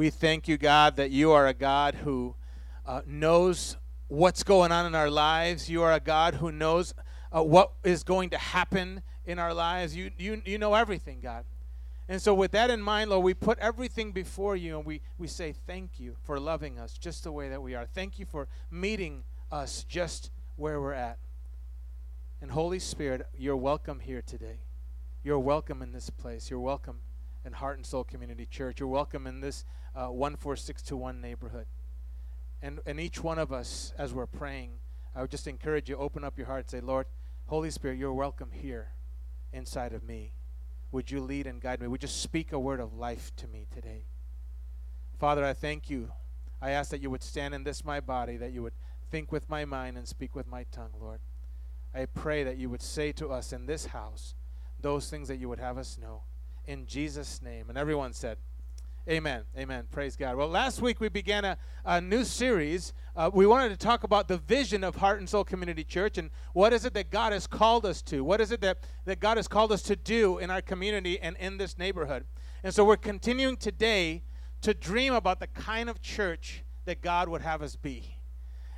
We 0.00 0.08
thank 0.08 0.48
you, 0.48 0.56
God, 0.56 0.96
that 0.96 1.10
you 1.10 1.32
are 1.32 1.46
a 1.46 1.52
God 1.52 1.94
who 1.94 2.34
uh, 2.86 3.02
knows 3.04 3.76
what's 4.08 4.42
going 4.42 4.72
on 4.72 4.86
in 4.86 4.94
our 4.94 5.10
lives. 5.10 5.68
You 5.68 5.82
are 5.82 5.92
a 5.92 6.00
God 6.00 6.36
who 6.36 6.50
knows 6.50 6.94
uh, 7.30 7.42
what 7.42 7.72
is 7.84 8.02
going 8.02 8.30
to 8.30 8.38
happen 8.38 9.02
in 9.26 9.38
our 9.38 9.52
lives. 9.52 9.94
You, 9.94 10.10
you, 10.16 10.40
you 10.46 10.56
know 10.56 10.72
everything, 10.72 11.20
God. 11.20 11.44
And 12.08 12.22
so, 12.22 12.32
with 12.32 12.52
that 12.52 12.70
in 12.70 12.80
mind, 12.80 13.10
Lord, 13.10 13.24
we 13.24 13.34
put 13.34 13.58
everything 13.58 14.12
before 14.12 14.56
you 14.56 14.78
and 14.78 14.86
we, 14.86 15.02
we 15.18 15.26
say 15.26 15.52
thank 15.66 16.00
you 16.00 16.16
for 16.22 16.40
loving 16.40 16.78
us 16.78 16.94
just 16.94 17.24
the 17.24 17.32
way 17.32 17.50
that 17.50 17.60
we 17.60 17.74
are. 17.74 17.84
Thank 17.84 18.18
you 18.18 18.24
for 18.24 18.48
meeting 18.70 19.24
us 19.52 19.84
just 19.86 20.30
where 20.56 20.80
we're 20.80 20.94
at. 20.94 21.18
And, 22.40 22.50
Holy 22.52 22.78
Spirit, 22.78 23.26
you're 23.36 23.54
welcome 23.54 24.00
here 24.00 24.22
today. 24.22 24.60
You're 25.22 25.38
welcome 25.38 25.82
in 25.82 25.92
this 25.92 26.08
place. 26.08 26.48
You're 26.48 26.58
welcome 26.58 27.00
in 27.44 27.52
Heart 27.52 27.76
and 27.76 27.84
Soul 27.84 28.04
Community 28.04 28.46
Church. 28.46 28.80
You're 28.80 28.88
welcome 28.88 29.26
in 29.26 29.42
this 29.42 29.66
uh, 29.94 30.08
14621 30.08 31.20
neighborhood. 31.20 31.66
And, 32.62 32.80
and 32.86 33.00
each 33.00 33.22
one 33.22 33.38
of 33.38 33.52
us, 33.52 33.92
as 33.96 34.12
we're 34.12 34.26
praying, 34.26 34.72
I 35.14 35.22
would 35.22 35.30
just 35.30 35.46
encourage 35.46 35.88
you, 35.88 35.96
open 35.96 36.24
up 36.24 36.36
your 36.36 36.46
heart 36.46 36.70
say, 36.70 36.80
Lord, 36.80 37.06
Holy 37.46 37.70
Spirit, 37.70 37.98
you're 37.98 38.12
welcome 38.12 38.50
here 38.52 38.92
inside 39.52 39.92
of 39.92 40.04
me. 40.04 40.32
Would 40.92 41.10
you 41.10 41.20
lead 41.20 41.46
and 41.46 41.60
guide 41.60 41.80
me? 41.80 41.86
Would 41.86 42.02
you 42.02 42.08
speak 42.08 42.52
a 42.52 42.58
word 42.58 42.80
of 42.80 42.94
life 42.94 43.32
to 43.36 43.48
me 43.48 43.66
today? 43.72 44.04
Father, 45.18 45.44
I 45.44 45.52
thank 45.52 45.90
you. 45.90 46.10
I 46.60 46.70
ask 46.70 46.90
that 46.90 47.00
you 47.00 47.10
would 47.10 47.22
stand 47.22 47.54
in 47.54 47.64
this 47.64 47.84
my 47.84 48.00
body, 48.00 48.36
that 48.36 48.52
you 48.52 48.62
would 48.62 48.74
think 49.10 49.32
with 49.32 49.48
my 49.48 49.64
mind 49.64 49.96
and 49.96 50.06
speak 50.06 50.34
with 50.34 50.46
my 50.46 50.64
tongue, 50.70 50.92
Lord. 51.00 51.20
I 51.94 52.06
pray 52.06 52.44
that 52.44 52.56
you 52.56 52.70
would 52.70 52.82
say 52.82 53.12
to 53.12 53.28
us 53.28 53.52
in 53.52 53.66
this 53.66 53.86
house 53.86 54.34
those 54.80 55.10
things 55.10 55.28
that 55.28 55.36
you 55.36 55.48
would 55.48 55.58
have 55.58 55.78
us 55.78 55.98
know. 56.00 56.22
In 56.66 56.86
Jesus' 56.86 57.42
name. 57.42 57.68
And 57.68 57.76
everyone 57.76 58.12
said, 58.12 58.38
Amen. 59.10 59.42
Amen. 59.58 59.88
Praise 59.90 60.14
God. 60.14 60.36
Well, 60.36 60.46
last 60.46 60.80
week 60.80 61.00
we 61.00 61.08
began 61.08 61.44
a, 61.44 61.58
a 61.84 62.00
new 62.00 62.22
series. 62.22 62.92
Uh, 63.16 63.28
we 63.34 63.44
wanted 63.44 63.70
to 63.70 63.76
talk 63.76 64.04
about 64.04 64.28
the 64.28 64.36
vision 64.36 64.84
of 64.84 64.94
Heart 64.94 65.18
and 65.18 65.28
Soul 65.28 65.42
Community 65.42 65.82
Church 65.82 66.16
and 66.16 66.30
what 66.52 66.72
is 66.72 66.84
it 66.84 66.94
that 66.94 67.10
God 67.10 67.32
has 67.32 67.48
called 67.48 67.84
us 67.84 68.02
to? 68.02 68.22
What 68.22 68.40
is 68.40 68.52
it 68.52 68.60
that, 68.60 68.84
that 69.06 69.18
God 69.18 69.36
has 69.36 69.48
called 69.48 69.72
us 69.72 69.82
to 69.82 69.96
do 69.96 70.38
in 70.38 70.48
our 70.48 70.62
community 70.62 71.18
and 71.18 71.36
in 71.38 71.58
this 71.58 71.76
neighborhood? 71.76 72.24
And 72.62 72.72
so 72.72 72.84
we're 72.84 72.96
continuing 72.96 73.56
today 73.56 74.22
to 74.60 74.74
dream 74.74 75.12
about 75.12 75.40
the 75.40 75.48
kind 75.48 75.90
of 75.90 76.00
church 76.00 76.62
that 76.84 77.02
God 77.02 77.28
would 77.28 77.42
have 77.42 77.62
us 77.62 77.74
be. 77.74 78.14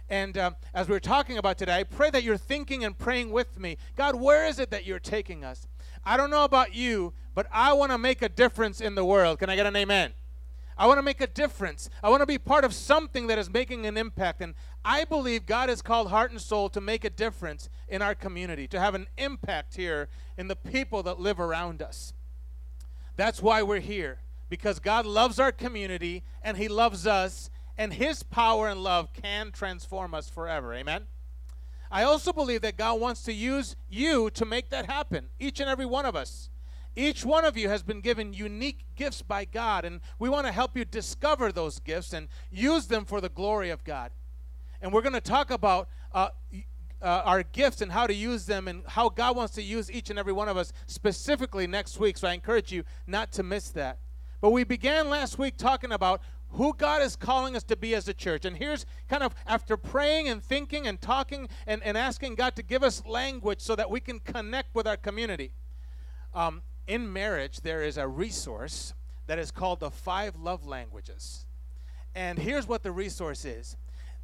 And 0.09 0.39
um, 0.39 0.57
as 0.73 0.89
we're 0.89 0.99
talking 0.99 1.37
about 1.37 1.59
today, 1.59 1.81
I 1.81 1.85
pray 1.85 2.09
that 2.09 2.23
you're 2.23 2.39
thinking 2.39 2.85
and 2.85 2.97
praying 2.97 3.33
with 3.33 3.61
me. 3.61 3.77
God, 3.97 4.15
where 4.15 4.47
is 4.47 4.59
it 4.59 4.71
that 4.71 4.87
you're 4.87 4.99
taking 4.99 5.45
us? 5.45 5.69
I 6.07 6.17
don't 6.17 6.31
know 6.31 6.45
about 6.45 6.75
you, 6.75 7.13
but 7.35 7.47
I 7.53 7.75
want 7.75 7.93
to 7.93 7.99
make 7.99 8.23
a 8.23 8.31
difference 8.31 8.81
in 8.81 8.95
the 8.95 9.05
world. 9.05 9.39
Can 9.39 9.51
I 9.51 9.57
get 9.57 9.67
an 9.67 9.77
amen? 9.77 10.15
I 10.77 10.87
want 10.87 10.99
to 10.99 11.03
make 11.03 11.21
a 11.21 11.27
difference. 11.27 11.91
I 12.03 12.09
want 12.11 12.21
to 12.23 12.27
be 12.27 12.39
part 12.39 12.65
of 12.65 12.75
something 12.75 13.27
that 13.27 13.39
is 13.39 13.51
making 13.51 13.87
an 13.87 13.97
impact. 13.97 14.41
And 14.41 14.55
I 14.85 15.05
believe 15.05 15.47
God 15.47 15.69
has 15.69 15.83
called 15.83 16.09
Heart 16.09 16.31
and 16.31 16.41
Soul 16.41 16.69
to 16.71 16.81
make 16.81 17.05
a 17.05 17.11
difference 17.11 17.69
in 17.89 18.03
our 18.03 18.15
community, 18.15 18.67
to 18.69 18.81
have 18.81 18.95
an 18.95 19.07
impact 19.19 19.77
here 19.77 20.09
in 20.37 20.49
the 20.49 20.57
people 20.57 21.03
that 21.03 21.21
live 21.21 21.39
around 21.39 21.83
us. 21.83 22.15
That's 23.17 23.43
why 23.43 23.63
we're 23.63 23.81
here, 23.81 24.21
because 24.49 24.79
God 24.79 25.05
loves 25.05 25.39
our 25.39 25.53
community 25.53 26.25
and 26.43 26.57
He 26.57 26.69
loves 26.69 27.07
us, 27.07 27.51
and 27.77 27.93
His 27.93 28.23
power 28.23 28.69
and 28.69 28.83
love 28.83 29.13
can 29.13 29.53
transform 29.53 30.15
us 30.15 30.29
forever. 30.29 30.73
Amen? 30.75 31.07
I 31.91 32.05
also 32.05 32.33
believe 32.33 32.63
that 32.63 32.79
God 32.79 33.01
wants 33.01 33.23
to 33.25 33.33
use 33.35 33.77
you 33.91 34.31
to 34.31 34.47
make 34.47 34.71
that 34.71 34.87
happen, 34.87 35.29
each 35.39 35.61
and 35.61 35.69
every 35.69 35.85
one 35.85 36.07
of 36.07 36.17
us. 36.17 36.49
Each 36.95 37.25
one 37.25 37.45
of 37.45 37.57
you 37.57 37.69
has 37.69 37.83
been 37.83 38.01
given 38.01 38.35
unique 38.35 38.85
gifts 38.97 39.23
by 39.23 39.47
God, 39.47 39.85
and 39.85 40.01
we 40.19 40.29
want 40.29 40.47
to 40.47 40.53
help 40.53 40.77
you 40.77 40.85
discover 40.85 41.51
those 41.51 41.79
gifts 41.79 42.13
and 42.13 42.29
use 42.51 42.87
them 42.87 43.05
for 43.05 43.21
the 43.21 43.31
glory 43.31 43.71
of 43.71 43.83
God. 43.83 44.11
And 44.83 44.93
we're 44.93 45.01
going 45.03 45.15
to 45.15 45.21
talk 45.21 45.51
about 45.51 45.89
uh, 46.13 46.29
uh, 47.01 47.23
our 47.25 47.43
gifts 47.43 47.81
and 47.81 47.91
how 47.91 48.07
to 48.07 48.15
use 48.15 48.47
them 48.47 48.69
and 48.69 48.83
how 48.87 49.09
God 49.09 49.37
wants 49.37 49.55
to 49.55 49.63
use 49.63 49.91
each 49.91 50.11
and 50.11 50.19
every 50.19 50.33
one 50.33 50.49
of 50.49 50.57
us 50.57 50.73
specifically 50.87 51.67
next 51.67 51.99
week. 51.99 52.19
So 52.19 52.29
I 52.29 52.35
encourage 52.35 52.73
you 52.73 52.85
not 53.07 53.33
to 53.33 53.43
miss 53.43 53.71
that. 53.71 53.99
But 54.41 54.51
we 54.51 54.65
began 54.65 55.09
last 55.09 55.39
week 55.39 55.57
talking 55.57 55.93
about 55.93 56.21
who 56.51 56.75
God 56.75 57.01
is 57.01 57.17
calling 57.17 57.57
us 57.57 57.63
to 57.65 57.77
be 57.77 57.95
as 57.95 58.09
a 58.09 58.15
church. 58.15 58.45
And 58.45 58.57
here's 58.57 58.85
kind 59.09 59.23
of 59.23 59.35
after 59.47 59.77
praying 59.77 60.29
and 60.29 60.43
thinking 60.43 60.87
and 60.87 61.01
talking 61.01 61.49
and, 61.67 61.83
and 61.83 61.97
asking 61.97 62.35
God 62.35 62.57
to 62.57 62.63
give 62.63 62.83
us 62.83 63.07
language 63.07 63.61
so 63.61 63.75
that 63.77 63.89
we 63.89 64.01
can 64.01 64.21
connect 64.21 64.75
with 64.75 64.87
our 64.87 64.97
community. 64.97 65.53
Um, 66.35 66.63
in 66.87 67.13
marriage, 67.13 67.61
there 67.61 67.83
is 67.83 67.97
a 67.97 68.07
resource 68.07 68.95
that 69.27 69.39
is 69.39 69.51
called 69.51 69.81
the 69.81 69.91
five 69.91 70.37
love 70.37 70.67
languages. 70.67 71.47
And 72.15 72.39
here's 72.39 72.67
what 72.67 72.83
the 72.83 72.93
resource 72.93 73.45
is 73.45 73.77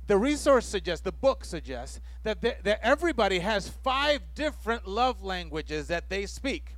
the 0.06 0.16
resource 0.16 0.64
suggests, 0.64 1.04
the 1.04 1.12
book 1.12 1.44
suggests, 1.44 2.00
that, 2.22 2.40
the, 2.40 2.56
that 2.64 2.80
everybody 2.82 3.40
has 3.40 3.68
five 3.68 4.22
different 4.34 4.88
love 4.88 5.22
languages 5.22 5.86
that 5.88 6.08
they 6.08 6.24
speak. 6.24 6.74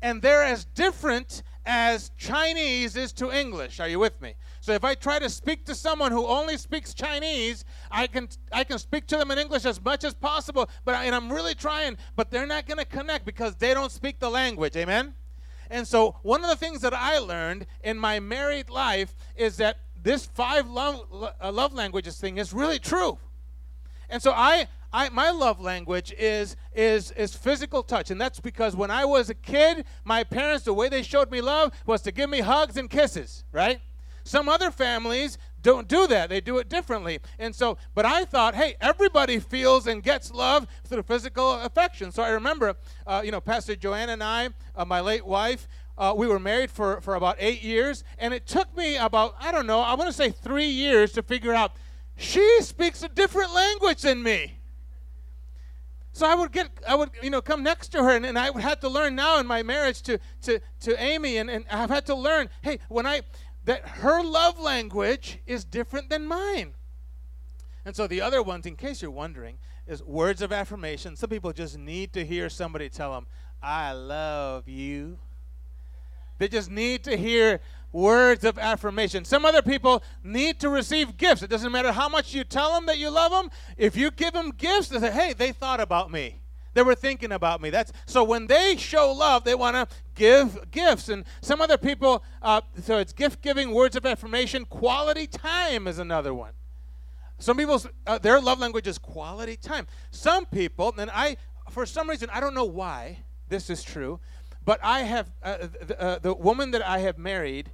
And 0.00 0.22
they're 0.22 0.44
as 0.44 0.64
different 0.64 1.42
as 1.66 2.10
Chinese 2.16 2.96
is 2.96 3.12
to 3.12 3.30
English. 3.30 3.78
Are 3.80 3.88
you 3.88 3.98
with 3.98 4.20
me? 4.22 4.34
So 4.60 4.72
if 4.72 4.84
I 4.84 4.94
try 4.94 5.18
to 5.18 5.28
speak 5.28 5.64
to 5.66 5.74
someone 5.74 6.12
who 6.12 6.26
only 6.26 6.56
speaks 6.56 6.94
Chinese, 6.94 7.64
I 7.90 8.06
can 8.06 8.28
I 8.52 8.64
can 8.64 8.78
speak 8.78 9.06
to 9.08 9.16
them 9.16 9.30
in 9.30 9.38
English 9.38 9.64
as 9.64 9.82
much 9.84 10.04
as 10.04 10.14
possible, 10.14 10.70
but 10.84 10.94
I, 10.94 11.04
and 11.04 11.14
I'm 11.14 11.30
really 11.30 11.54
trying, 11.54 11.98
but 12.16 12.30
they're 12.30 12.46
not 12.46 12.66
going 12.66 12.78
to 12.78 12.84
connect 12.84 13.26
because 13.26 13.56
they 13.56 13.74
don't 13.74 13.92
speak 13.92 14.18
the 14.18 14.30
language. 14.30 14.76
Amen. 14.76 15.14
And 15.70 15.86
so 15.86 16.16
one 16.22 16.42
of 16.42 16.48
the 16.48 16.56
things 16.56 16.80
that 16.80 16.94
I 16.94 17.18
learned 17.18 17.66
in 17.82 17.98
my 17.98 18.20
married 18.20 18.70
life 18.70 19.14
is 19.36 19.58
that 19.58 19.78
this 20.02 20.24
five 20.24 20.68
love, 20.70 21.34
uh, 21.40 21.52
love 21.52 21.74
languages 21.74 22.18
thing 22.18 22.38
is 22.38 22.54
really 22.54 22.78
true. 22.78 23.18
And 24.08 24.22
so 24.22 24.32
I 24.32 24.68
I, 24.92 25.08
my 25.10 25.30
love 25.30 25.60
language 25.60 26.14
is 26.18 26.56
is 26.74 27.10
is 27.12 27.34
physical 27.34 27.82
touch, 27.82 28.10
and 28.10 28.20
that's 28.20 28.40
because 28.40 28.74
when 28.74 28.90
I 28.90 29.04
was 29.04 29.28
a 29.28 29.34
kid, 29.34 29.84
my 30.04 30.24
parents 30.24 30.64
the 30.64 30.72
way 30.72 30.88
they 30.88 31.02
showed 31.02 31.30
me 31.30 31.40
love 31.40 31.72
was 31.86 32.00
to 32.02 32.12
give 32.12 32.30
me 32.30 32.40
hugs 32.40 32.76
and 32.76 32.88
kisses, 32.88 33.44
right? 33.52 33.80
Some 34.24 34.48
other 34.48 34.70
families 34.70 35.38
don't 35.62 35.88
do 35.88 36.06
that. 36.06 36.28
They 36.28 36.42
do 36.42 36.58
it 36.58 36.68
differently. 36.68 37.18
And 37.38 37.54
so, 37.54 37.78
but 37.94 38.04
I 38.04 38.26
thought, 38.26 38.54
hey, 38.54 38.76
everybody 38.78 39.38
feels 39.38 39.86
and 39.86 40.02
gets 40.02 40.30
love 40.30 40.66
through 40.84 41.02
physical 41.04 41.54
affection. 41.62 42.12
So 42.12 42.22
I 42.22 42.28
remember, 42.30 42.76
uh, 43.06 43.22
you 43.24 43.30
know, 43.30 43.40
Pastor 43.40 43.74
Joanne 43.74 44.10
and 44.10 44.22
I, 44.22 44.50
uh, 44.76 44.84
my 44.84 45.00
late 45.00 45.26
wife, 45.26 45.66
uh, 45.96 46.12
we 46.14 46.26
were 46.26 46.38
married 46.38 46.70
for, 46.70 47.00
for 47.00 47.14
about 47.14 47.36
eight 47.38 47.62
years. 47.62 48.04
And 48.18 48.34
it 48.34 48.46
took 48.46 48.76
me 48.76 48.98
about, 48.98 49.34
I 49.40 49.50
don't 49.50 49.66
know, 49.66 49.80
I 49.80 49.94
want 49.94 50.08
to 50.10 50.16
say 50.16 50.30
three 50.30 50.68
years 50.68 51.12
to 51.12 51.22
figure 51.22 51.54
out 51.54 51.72
she 52.16 52.60
speaks 52.60 53.02
a 53.02 53.08
different 53.08 53.54
language 53.54 54.02
than 54.02 54.22
me. 54.22 54.57
So 56.18 56.26
I 56.26 56.34
would 56.34 56.50
get, 56.50 56.68
I 56.84 56.96
would, 56.96 57.10
you 57.22 57.30
know, 57.30 57.40
come 57.40 57.62
next 57.62 57.90
to 57.92 58.02
her, 58.02 58.10
and, 58.10 58.26
and 58.26 58.36
I 58.36 58.50
would 58.50 58.64
have 58.64 58.80
to 58.80 58.88
learn 58.88 59.14
now 59.14 59.38
in 59.38 59.46
my 59.46 59.62
marriage 59.62 60.02
to 60.02 60.18
to 60.42 60.60
to 60.80 61.00
Amy, 61.00 61.36
and, 61.36 61.48
and 61.48 61.64
I've 61.70 61.90
had 61.90 62.06
to 62.06 62.14
learn, 62.16 62.50
hey, 62.62 62.80
when 62.88 63.06
I 63.06 63.22
that 63.66 63.86
her 63.86 64.24
love 64.24 64.58
language 64.58 65.38
is 65.46 65.64
different 65.64 66.10
than 66.10 66.26
mine. 66.26 66.74
And 67.84 67.94
so 67.94 68.08
the 68.08 68.20
other 68.20 68.42
ones, 68.42 68.66
in 68.66 68.74
case 68.74 69.00
you're 69.00 69.12
wondering, 69.12 69.58
is 69.86 70.02
words 70.02 70.42
of 70.42 70.50
affirmation. 70.52 71.14
Some 71.14 71.30
people 71.30 71.52
just 71.52 71.78
need 71.78 72.12
to 72.14 72.26
hear 72.26 72.50
somebody 72.50 72.88
tell 72.88 73.12
them, 73.12 73.28
I 73.62 73.92
love 73.92 74.68
you. 74.68 75.18
They 76.38 76.48
just 76.48 76.68
need 76.68 77.04
to 77.04 77.16
hear 77.16 77.60
words 77.92 78.44
of 78.44 78.58
affirmation. 78.58 79.24
Some 79.24 79.44
other 79.44 79.62
people 79.62 80.02
need 80.22 80.60
to 80.60 80.68
receive 80.68 81.16
gifts. 81.16 81.42
It 81.42 81.50
doesn't 81.50 81.72
matter 81.72 81.92
how 81.92 82.08
much 82.08 82.34
you 82.34 82.44
tell 82.44 82.74
them 82.74 82.86
that 82.86 82.98
you 82.98 83.10
love 83.10 83.32
them. 83.32 83.50
If 83.76 83.96
you 83.96 84.10
give 84.10 84.32
them 84.32 84.50
gifts, 84.50 84.88
they 84.88 85.00
say, 85.00 85.10
hey, 85.10 85.32
they 85.32 85.52
thought 85.52 85.80
about 85.80 86.10
me. 86.10 86.40
They 86.74 86.82
were 86.82 86.94
thinking 86.94 87.32
about 87.32 87.60
me. 87.60 87.70
That's 87.70 87.92
so 88.06 88.22
when 88.22 88.46
they 88.46 88.76
show 88.76 89.10
love, 89.10 89.44
they 89.44 89.54
want 89.54 89.74
to 89.74 89.96
give 90.14 90.70
gifts. 90.70 91.08
And 91.08 91.24
some 91.40 91.60
other 91.60 91.78
people, 91.78 92.22
uh, 92.42 92.60
so 92.82 92.98
it's 92.98 93.12
gift 93.12 93.42
giving, 93.42 93.72
words 93.72 93.96
of 93.96 94.06
affirmation. 94.06 94.64
Quality 94.64 95.26
time 95.26 95.88
is 95.88 95.98
another 95.98 96.32
one. 96.32 96.52
Some 97.38 97.56
people's 97.56 97.86
uh, 98.06 98.18
their 98.18 98.40
love 98.40 98.58
language 98.58 98.86
is 98.86 98.98
quality 98.98 99.56
time. 99.56 99.86
Some 100.10 100.46
people, 100.46 100.94
and 100.98 101.10
I, 101.12 101.36
for 101.70 101.86
some 101.86 102.08
reason, 102.08 102.28
I 102.32 102.40
don't 102.40 102.54
know 102.54 102.64
why 102.64 103.24
this 103.48 103.70
is 103.70 103.82
true, 103.82 104.20
but 104.64 104.80
I 104.82 105.00
have 105.00 105.30
uh, 105.42 105.56
the, 105.86 106.00
uh, 106.00 106.18
the, 106.18 106.34
woman 106.34 106.72
that 106.72 106.86
I 106.86 106.98
have 106.98 107.16
married, 107.16 107.70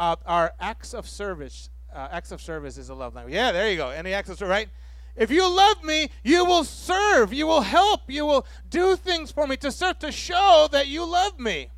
uh, 0.00 0.16
our 0.24 0.52
acts 0.58 0.94
of 0.94 1.06
service. 1.06 1.68
Uh, 1.94 2.08
acts 2.10 2.32
of 2.32 2.40
service 2.40 2.78
is 2.78 2.88
a 2.88 2.94
love 2.94 3.14
language. 3.14 3.34
Yeah, 3.34 3.52
there 3.52 3.70
you 3.70 3.76
go. 3.76 3.90
Any 3.90 4.14
acts 4.14 4.30
of 4.30 4.38
service, 4.38 4.50
right? 4.50 4.68
If 5.14 5.30
you 5.30 5.46
love 5.46 5.84
me, 5.84 6.08
you 6.24 6.44
will 6.46 6.64
serve, 6.64 7.34
you 7.34 7.46
will 7.46 7.60
help, 7.60 8.02
you 8.08 8.24
will 8.24 8.46
do 8.70 8.96
things 8.96 9.30
for 9.30 9.46
me 9.46 9.56
to 9.58 9.70
serve 9.70 9.98
to 9.98 10.10
show 10.10 10.68
that 10.72 10.86
you 10.86 11.04
love 11.04 11.38
me. 11.38 11.68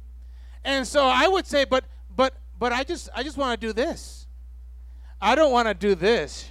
And 0.65 0.87
so 0.87 1.07
I 1.07 1.27
would 1.27 1.47
say, 1.47 1.65
but 1.65 1.85
but 2.15 2.35
but 2.59 2.73
I 2.73 2.85
just 2.85 3.09
I 3.15 3.25
just 3.25 3.37
want 3.37 3.61
to 3.61 3.67
do 3.67 3.73
this. 3.73 4.29
I 5.21 5.35
don't 5.35 5.51
want 5.51 5.67
to 5.67 5.75
do 5.75 5.97
this. 5.97 6.49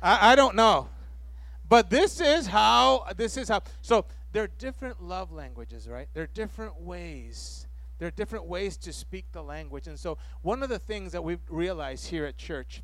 I, 0.00 0.32
I 0.32 0.36
don't 0.36 0.54
know. 0.54 0.88
But 1.68 1.90
this 1.90 2.20
is 2.20 2.46
how 2.46 3.06
this 3.16 3.36
is 3.36 3.48
how 3.48 3.62
so 3.82 4.04
there 4.32 4.44
are 4.44 4.50
different 4.58 5.02
love 5.02 5.32
languages, 5.32 5.88
right? 5.88 6.08
There 6.14 6.22
are 6.22 6.34
different 6.34 6.80
ways 6.82 7.66
There 7.98 8.08
are 8.08 8.12
different 8.12 8.46
ways 8.46 8.76
to 8.78 8.92
speak 8.92 9.32
the 9.32 9.42
language. 9.42 9.86
And 9.86 9.98
so, 9.98 10.18
one 10.42 10.62
of 10.62 10.68
the 10.68 10.78
things 10.78 11.12
that 11.12 11.22
we've 11.22 11.40
realized 11.48 12.08
here 12.08 12.24
at 12.26 12.36
church 12.36 12.82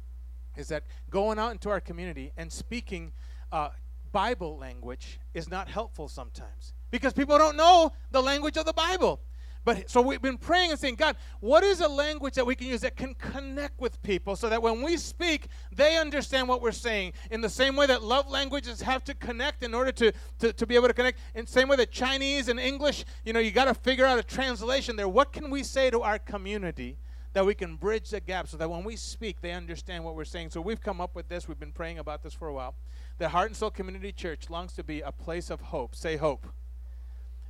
is 0.57 0.69
that 0.69 0.85
going 1.11 1.39
out 1.39 1.53
into 1.53 1.71
our 1.71 1.81
community 1.81 2.33
and 2.37 2.53
speaking 2.53 3.13
uh, 3.53 3.71
Bible 4.13 4.57
language 4.59 5.19
is 5.35 5.49
not 5.49 5.69
helpful 5.69 6.09
sometimes 6.09 6.73
because 6.91 7.13
people 7.13 7.37
don't 7.39 7.57
know 7.57 7.93
the 8.13 8.23
language 8.23 8.57
of 8.57 8.65
the 8.65 8.73
Bible. 8.73 9.21
But 9.65 9.89
so 9.89 10.03
we've 10.03 10.21
been 10.21 10.37
praying 10.37 10.71
and 10.73 10.79
saying, 10.79 10.97
God, 10.97 11.17
what 11.41 11.65
is 11.65 11.81
a 11.81 11.89
language 11.89 12.35
that 12.35 12.45
we 12.45 12.55
can 12.55 12.67
use 12.67 12.83
that 12.83 12.97
can 12.97 13.15
connect 13.15 13.81
with 13.81 14.03
people 14.03 14.37
so 14.37 14.51
that 14.51 14.61
when 14.61 14.83
we 14.83 14.99
speak, 14.99 15.49
they 15.73 15.97
understand 15.97 16.49
what 16.49 16.61
we're 16.61 16.73
saying? 16.73 17.15
In 17.31 17.41
the 17.41 17.49
same 17.49 17.75
way 17.75 17.87
that 17.87 18.03
love 18.03 18.31
languages 18.31 18.83
have 18.83 19.05
to 19.05 19.15
connect 19.15 19.63
in 19.63 19.73
order 19.75 19.91
to, 19.93 20.13
to, 20.41 20.53
to 20.53 20.67
be 20.67 20.75
able 20.75 20.89
to 20.89 20.95
connect, 20.95 21.19
in 21.35 21.47
the 21.47 21.51
same 21.51 21.69
way 21.69 21.77
that 21.77 21.91
Chinese 21.91 22.49
and 22.49 22.61
English, 22.61 23.07
you 23.25 23.33
know, 23.33 23.41
you 23.41 23.51
got 23.51 23.65
to 23.65 23.75
figure 23.75 24.05
out 24.05 24.19
a 24.19 24.23
translation 24.23 24.97
there. 24.97 25.09
What 25.09 25.33
can 25.33 25.51
we 25.51 25.63
say 25.63 25.91
to 25.91 26.03
our 26.03 26.19
community 26.19 26.99
that 27.33 27.47
we 27.47 27.55
can 27.55 27.77
bridge 27.77 28.11
the 28.11 28.21
gap 28.21 28.49
so 28.49 28.59
that 28.59 28.71
when 28.71 28.85
we 28.85 28.97
speak, 28.97 29.41
they 29.41 29.53
understand 29.53 30.05
what 30.05 30.15
we're 30.15 30.27
saying? 30.27 30.51
So 30.51 30.61
we've 30.61 30.81
come 30.81 31.01
up 31.01 31.15
with 31.15 31.29
this. 31.29 31.49
We've 31.49 31.59
been 31.59 31.73
praying 31.73 31.99
about 31.99 32.23
this 32.23 32.35
for 32.35 32.49
a 32.49 32.53
while. 32.53 32.75
The 33.17 33.31
Heart 33.31 33.49
and 33.49 33.57
Soul 33.57 33.71
Community 33.71 34.13
Church 34.13 34.51
longs 34.51 34.75
to 34.75 34.85
be 34.85 35.01
a 35.01 35.11
place 35.11 35.49
of 35.49 35.61
hope. 35.61 35.97
Say 35.97 36.17
hope. 36.17 36.47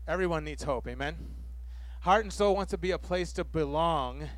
Everyone 0.06 0.44
needs 0.44 0.62
hope. 0.62 0.87
Amen. 0.87 1.17
Heart 2.04 2.24
and 2.24 2.32
soul 2.34 2.54
wants 2.54 2.70
to 2.72 2.76
be 2.76 2.90
a 2.90 2.98
place 2.98 3.32
to 3.32 3.44
belong. 3.44 4.28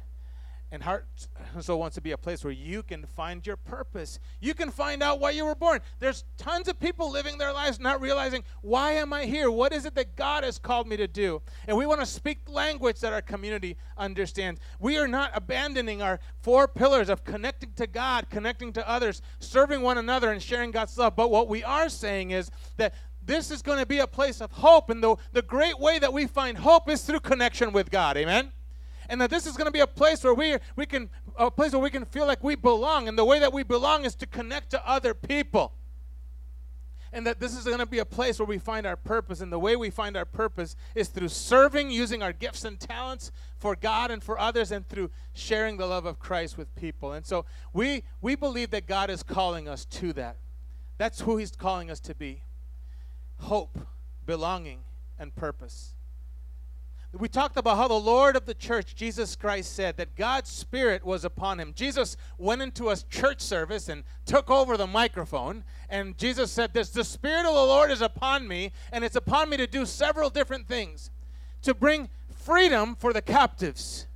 And 0.70 0.84
heart 0.84 1.08
and 1.52 1.64
soul 1.64 1.80
wants 1.80 1.96
to 1.96 2.00
be 2.00 2.12
a 2.12 2.16
place 2.16 2.44
where 2.44 2.52
you 2.52 2.84
can 2.84 3.04
find 3.06 3.44
your 3.44 3.56
purpose. 3.56 4.20
You 4.38 4.54
can 4.54 4.70
find 4.70 5.02
out 5.02 5.18
why 5.18 5.30
you 5.30 5.44
were 5.44 5.56
born. 5.56 5.80
There's 5.98 6.22
tons 6.38 6.68
of 6.68 6.78
people 6.78 7.10
living 7.10 7.38
their 7.38 7.52
lives 7.52 7.80
not 7.80 8.00
realizing, 8.00 8.44
why 8.62 8.92
am 8.92 9.12
I 9.12 9.24
here? 9.24 9.50
What 9.50 9.72
is 9.72 9.84
it 9.84 9.96
that 9.96 10.14
God 10.14 10.44
has 10.44 10.60
called 10.60 10.86
me 10.86 10.96
to 10.96 11.08
do? 11.08 11.42
And 11.66 11.76
we 11.76 11.86
want 11.86 11.98
to 11.98 12.06
speak 12.06 12.48
language 12.48 13.00
that 13.00 13.12
our 13.12 13.22
community 13.22 13.76
understands. 13.98 14.60
We 14.78 14.96
are 14.98 15.08
not 15.08 15.32
abandoning 15.34 16.02
our 16.02 16.20
four 16.42 16.68
pillars 16.68 17.08
of 17.08 17.24
connecting 17.24 17.72
to 17.72 17.88
God, 17.88 18.30
connecting 18.30 18.72
to 18.74 18.88
others, 18.88 19.22
serving 19.40 19.82
one 19.82 19.98
another, 19.98 20.30
and 20.30 20.40
sharing 20.40 20.70
God's 20.70 20.96
love. 20.96 21.16
But 21.16 21.32
what 21.32 21.48
we 21.48 21.64
are 21.64 21.88
saying 21.88 22.30
is 22.30 22.48
that 22.76 22.94
this 23.26 23.50
is 23.50 23.60
going 23.60 23.78
to 23.78 23.86
be 23.86 23.98
a 23.98 24.06
place 24.06 24.40
of 24.40 24.52
hope. 24.52 24.88
And 24.88 25.02
the, 25.02 25.16
the 25.32 25.42
great 25.42 25.78
way 25.78 25.98
that 25.98 26.12
we 26.12 26.26
find 26.26 26.58
hope 26.58 26.88
is 26.88 27.02
through 27.02 27.20
connection 27.20 27.72
with 27.72 27.90
God. 27.90 28.16
Amen? 28.16 28.52
And 29.08 29.20
that 29.20 29.30
this 29.30 29.46
is 29.46 29.56
going 29.56 29.66
to 29.66 29.72
be 29.72 29.80
a 29.80 29.86
place 29.86 30.24
where 30.24 30.34
we, 30.34 30.56
we 30.74 30.86
can 30.86 31.10
a 31.36 31.50
place 31.50 31.72
where 31.72 31.82
we 31.82 31.90
can 31.90 32.04
feel 32.04 32.26
like 32.26 32.42
we 32.42 32.54
belong. 32.54 33.08
And 33.08 33.18
the 33.18 33.24
way 33.24 33.38
that 33.38 33.52
we 33.52 33.62
belong 33.62 34.04
is 34.04 34.14
to 34.16 34.26
connect 34.26 34.70
to 34.70 34.88
other 34.88 35.12
people. 35.12 35.72
And 37.12 37.26
that 37.26 37.40
this 37.40 37.56
is 37.56 37.64
going 37.64 37.78
to 37.78 37.86
be 37.86 37.98
a 37.98 38.04
place 38.04 38.38
where 38.38 38.46
we 38.46 38.58
find 38.58 38.86
our 38.86 38.96
purpose. 38.96 39.40
And 39.40 39.52
the 39.52 39.58
way 39.58 39.76
we 39.76 39.90
find 39.90 40.16
our 40.16 40.24
purpose 40.24 40.76
is 40.94 41.08
through 41.08 41.28
serving, 41.28 41.90
using 41.90 42.22
our 42.22 42.32
gifts 42.32 42.64
and 42.64 42.80
talents 42.80 43.32
for 43.58 43.76
God 43.76 44.10
and 44.10 44.22
for 44.22 44.38
others, 44.38 44.72
and 44.72 44.88
through 44.88 45.10
sharing 45.34 45.76
the 45.76 45.86
love 45.86 46.04
of 46.04 46.18
Christ 46.18 46.58
with 46.58 46.74
people. 46.74 47.12
And 47.12 47.24
so 47.24 47.44
we 47.72 48.04
we 48.20 48.34
believe 48.34 48.70
that 48.70 48.86
God 48.86 49.10
is 49.10 49.22
calling 49.22 49.68
us 49.68 49.84
to 49.86 50.12
that. 50.14 50.36
That's 50.98 51.20
who 51.20 51.36
He's 51.36 51.52
calling 51.52 51.90
us 51.90 52.00
to 52.00 52.14
be 52.14 52.42
hope, 53.38 53.78
belonging, 54.24 54.80
and 55.18 55.34
purpose. 55.34 55.94
We 57.12 57.28
talked 57.28 57.56
about 57.56 57.78
how 57.78 57.88
the 57.88 57.94
Lord 57.94 58.36
of 58.36 58.44
the 58.44 58.52
church, 58.52 58.94
Jesus 58.94 59.36
Christ, 59.36 59.74
said 59.74 59.96
that 59.96 60.16
God's 60.16 60.50
Spirit 60.50 61.04
was 61.04 61.24
upon 61.24 61.58
him. 61.58 61.72
Jesus 61.74 62.16
went 62.36 62.60
into 62.60 62.90
a 62.90 62.96
church 62.96 63.40
service 63.40 63.88
and 63.88 64.04
took 64.26 64.50
over 64.50 64.76
the 64.76 64.86
microphone, 64.86 65.64
and 65.88 66.18
Jesus 66.18 66.50
said, 66.50 66.74
This 66.74 66.90
the 66.90 67.04
Spirit 67.04 67.46
of 67.46 67.54
the 67.54 67.60
Lord 67.60 67.90
is 67.90 68.02
upon 68.02 68.46
me, 68.46 68.72
and 68.92 69.02
it's 69.02 69.16
upon 69.16 69.48
me 69.48 69.56
to 69.56 69.66
do 69.66 69.86
several 69.86 70.28
different 70.28 70.68
things 70.68 71.10
to 71.62 71.74
bring 71.74 72.08
freedom 72.28 72.94
for 72.94 73.12
the 73.12 73.22
captives. 73.22 74.06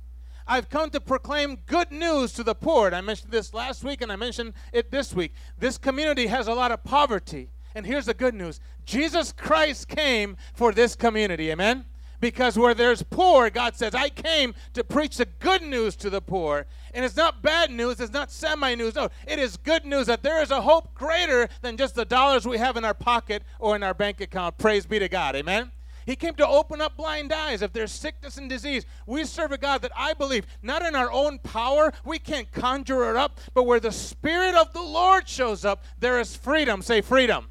I've 0.47 0.69
come 0.69 0.89
to 0.91 0.99
proclaim 0.99 1.59
good 1.65 1.91
news 1.91 2.33
to 2.33 2.43
the 2.43 2.55
poor. 2.55 2.87
And 2.87 2.95
I 2.95 3.01
mentioned 3.01 3.31
this 3.31 3.53
last 3.53 3.83
week, 3.83 4.01
and 4.01 4.11
I 4.11 4.15
mentioned 4.15 4.53
it 4.73 4.91
this 4.91 5.13
week. 5.13 5.33
This 5.57 5.77
community 5.77 6.27
has 6.27 6.47
a 6.47 6.53
lot 6.53 6.71
of 6.71 6.83
poverty. 6.83 7.49
And 7.75 7.85
here's 7.85 8.05
the 8.05 8.13
good 8.13 8.33
news 8.33 8.59
Jesus 8.85 9.31
Christ 9.31 9.87
came 9.87 10.37
for 10.53 10.71
this 10.71 10.95
community. 10.95 11.51
Amen? 11.51 11.85
Because 12.19 12.57
where 12.57 12.75
there's 12.75 13.01
poor, 13.01 13.49
God 13.49 13.75
says, 13.75 13.95
I 13.95 14.09
came 14.09 14.53
to 14.73 14.83
preach 14.83 15.17
the 15.17 15.25
good 15.25 15.63
news 15.63 15.95
to 15.97 16.09
the 16.09 16.21
poor. 16.21 16.67
And 16.93 17.03
it's 17.03 17.15
not 17.15 17.41
bad 17.41 17.71
news, 17.71 17.99
it's 17.99 18.13
not 18.13 18.31
semi 18.31 18.75
news. 18.75 18.93
No, 18.93 19.09
it 19.27 19.39
is 19.39 19.57
good 19.57 19.85
news 19.85 20.05
that 20.05 20.21
there 20.21 20.41
is 20.41 20.51
a 20.51 20.61
hope 20.61 20.93
greater 20.93 21.49
than 21.61 21.77
just 21.77 21.95
the 21.95 22.05
dollars 22.05 22.47
we 22.47 22.59
have 22.59 22.77
in 22.77 22.85
our 22.85 22.93
pocket 22.93 23.41
or 23.59 23.75
in 23.75 23.81
our 23.81 23.95
bank 23.95 24.21
account. 24.21 24.59
Praise 24.59 24.85
be 24.85 24.99
to 24.99 25.09
God. 25.09 25.35
Amen? 25.35 25.71
He 26.05 26.15
came 26.15 26.35
to 26.35 26.47
open 26.47 26.81
up 26.81 26.97
blind 26.97 27.31
eyes. 27.33 27.61
If 27.61 27.73
there's 27.73 27.91
sickness 27.91 28.37
and 28.37 28.49
disease, 28.49 28.85
we 29.05 29.23
serve 29.23 29.51
a 29.51 29.57
God 29.57 29.81
that 29.81 29.91
I 29.95 30.13
believe, 30.13 30.45
not 30.61 30.83
in 30.83 30.95
our 30.95 31.11
own 31.11 31.39
power, 31.39 31.91
we 32.05 32.19
can't 32.19 32.51
conjure 32.51 33.09
it 33.09 33.15
up, 33.15 33.39
but 33.53 33.63
where 33.63 33.79
the 33.79 33.91
Spirit 33.91 34.55
of 34.55 34.73
the 34.73 34.81
Lord 34.81 35.27
shows 35.27 35.63
up, 35.65 35.83
there 35.99 36.19
is 36.19 36.35
freedom. 36.35 36.81
Say 36.81 37.01
freedom. 37.01 37.47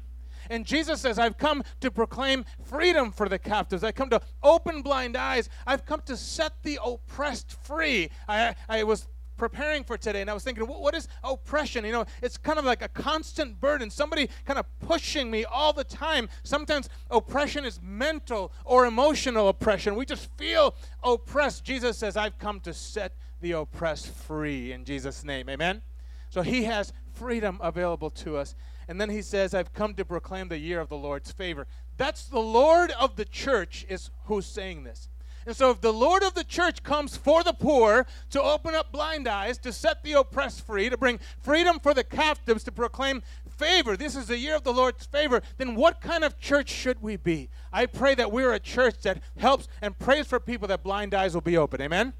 And 0.51 0.65
Jesus 0.65 0.99
says, 0.99 1.17
I've 1.17 1.37
come 1.37 1.63
to 1.79 1.89
proclaim 1.89 2.45
freedom 2.65 3.11
for 3.11 3.29
the 3.29 3.39
captives. 3.39 3.85
I 3.85 3.93
come 3.93 4.09
to 4.09 4.21
open 4.43 4.81
blind 4.81 5.15
eyes. 5.15 5.49
I've 5.65 5.85
come 5.85 6.01
to 6.05 6.17
set 6.17 6.61
the 6.63 6.77
oppressed 6.83 7.53
free. 7.63 8.09
I, 8.27 8.55
I 8.67 8.83
was 8.83 9.07
preparing 9.37 9.83
for 9.83 9.97
today 9.97 10.21
and 10.21 10.29
I 10.29 10.33
was 10.33 10.43
thinking, 10.43 10.65
what 10.67 10.93
is 10.93 11.07
oppression? 11.23 11.85
You 11.85 11.93
know, 11.93 12.05
it's 12.21 12.37
kind 12.37 12.59
of 12.59 12.65
like 12.65 12.81
a 12.81 12.89
constant 12.89 13.59
burden, 13.61 13.89
somebody 13.89 14.29
kind 14.45 14.59
of 14.59 14.65
pushing 14.79 15.31
me 15.31 15.45
all 15.45 15.71
the 15.71 15.85
time. 15.85 16.27
Sometimes 16.43 16.89
oppression 17.09 17.63
is 17.63 17.79
mental 17.81 18.51
or 18.65 18.85
emotional 18.85 19.47
oppression. 19.47 19.95
We 19.95 20.05
just 20.05 20.29
feel 20.37 20.75
oppressed. 21.01 21.63
Jesus 21.63 21.97
says, 21.97 22.17
I've 22.17 22.37
come 22.37 22.59
to 22.59 22.73
set 22.73 23.15
the 23.39 23.53
oppressed 23.53 24.09
free 24.09 24.73
in 24.73 24.83
Jesus' 24.83 25.23
name. 25.23 25.49
Amen? 25.49 25.81
So 26.29 26.41
he 26.41 26.65
has 26.65 26.93
freedom 27.13 27.57
available 27.63 28.09
to 28.09 28.37
us. 28.37 28.53
And 28.91 28.99
then 28.99 29.09
he 29.09 29.21
says, 29.21 29.53
I've 29.53 29.71
come 29.71 29.93
to 29.93 30.03
proclaim 30.03 30.49
the 30.49 30.57
year 30.57 30.81
of 30.81 30.89
the 30.89 30.97
Lord's 30.97 31.31
favor. 31.31 31.65
That's 31.95 32.25
the 32.25 32.41
Lord 32.41 32.91
of 32.91 33.15
the 33.15 33.23
church 33.23 33.85
is 33.87 34.09
who's 34.25 34.45
saying 34.45 34.83
this. 34.83 35.07
And 35.45 35.55
so, 35.55 35.71
if 35.71 35.79
the 35.79 35.93
Lord 35.93 36.23
of 36.23 36.33
the 36.33 36.43
church 36.43 36.83
comes 36.83 37.15
for 37.15 37.41
the 37.41 37.53
poor 37.53 38.05
to 38.31 38.41
open 38.41 38.75
up 38.75 38.91
blind 38.91 39.29
eyes, 39.29 39.57
to 39.59 39.71
set 39.71 40.03
the 40.03 40.11
oppressed 40.11 40.67
free, 40.67 40.89
to 40.89 40.97
bring 40.97 41.21
freedom 41.39 41.79
for 41.79 41.93
the 41.93 42.03
captives, 42.03 42.65
to 42.65 42.71
proclaim 42.73 43.23
favor, 43.49 43.95
this 43.95 44.17
is 44.17 44.27
the 44.27 44.37
year 44.37 44.57
of 44.57 44.65
the 44.65 44.73
Lord's 44.73 45.05
favor, 45.05 45.41
then 45.57 45.75
what 45.75 46.01
kind 46.01 46.25
of 46.25 46.37
church 46.37 46.69
should 46.69 47.01
we 47.01 47.15
be? 47.15 47.49
I 47.71 47.85
pray 47.85 48.13
that 48.15 48.33
we're 48.33 48.51
a 48.51 48.59
church 48.59 49.03
that 49.03 49.21
helps 49.37 49.69
and 49.81 49.97
prays 49.97 50.27
for 50.27 50.41
people 50.41 50.67
that 50.67 50.83
blind 50.83 51.13
eyes 51.13 51.33
will 51.33 51.39
be 51.39 51.55
open. 51.55 51.81
Amen? 51.81 52.11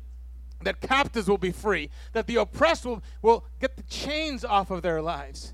That 0.62 0.80
captives 0.80 1.28
will 1.28 1.38
be 1.38 1.52
free, 1.52 1.90
that 2.14 2.28
the 2.28 2.38
oppressed 2.38 2.86
will, 2.86 3.04
will 3.22 3.44
get 3.60 3.76
the 3.76 3.84
chains 3.84 4.46
off 4.46 4.72
of 4.72 4.84
their 4.84 5.02
lives. 5.02 5.54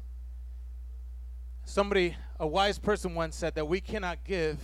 Somebody, 1.69 2.15
a 2.39 2.47
wise 2.47 2.79
person 2.79 3.13
once 3.13 3.35
said 3.35 3.55
that 3.55 3.67
we 3.67 3.81
cannot 3.81 4.23
give 4.23 4.57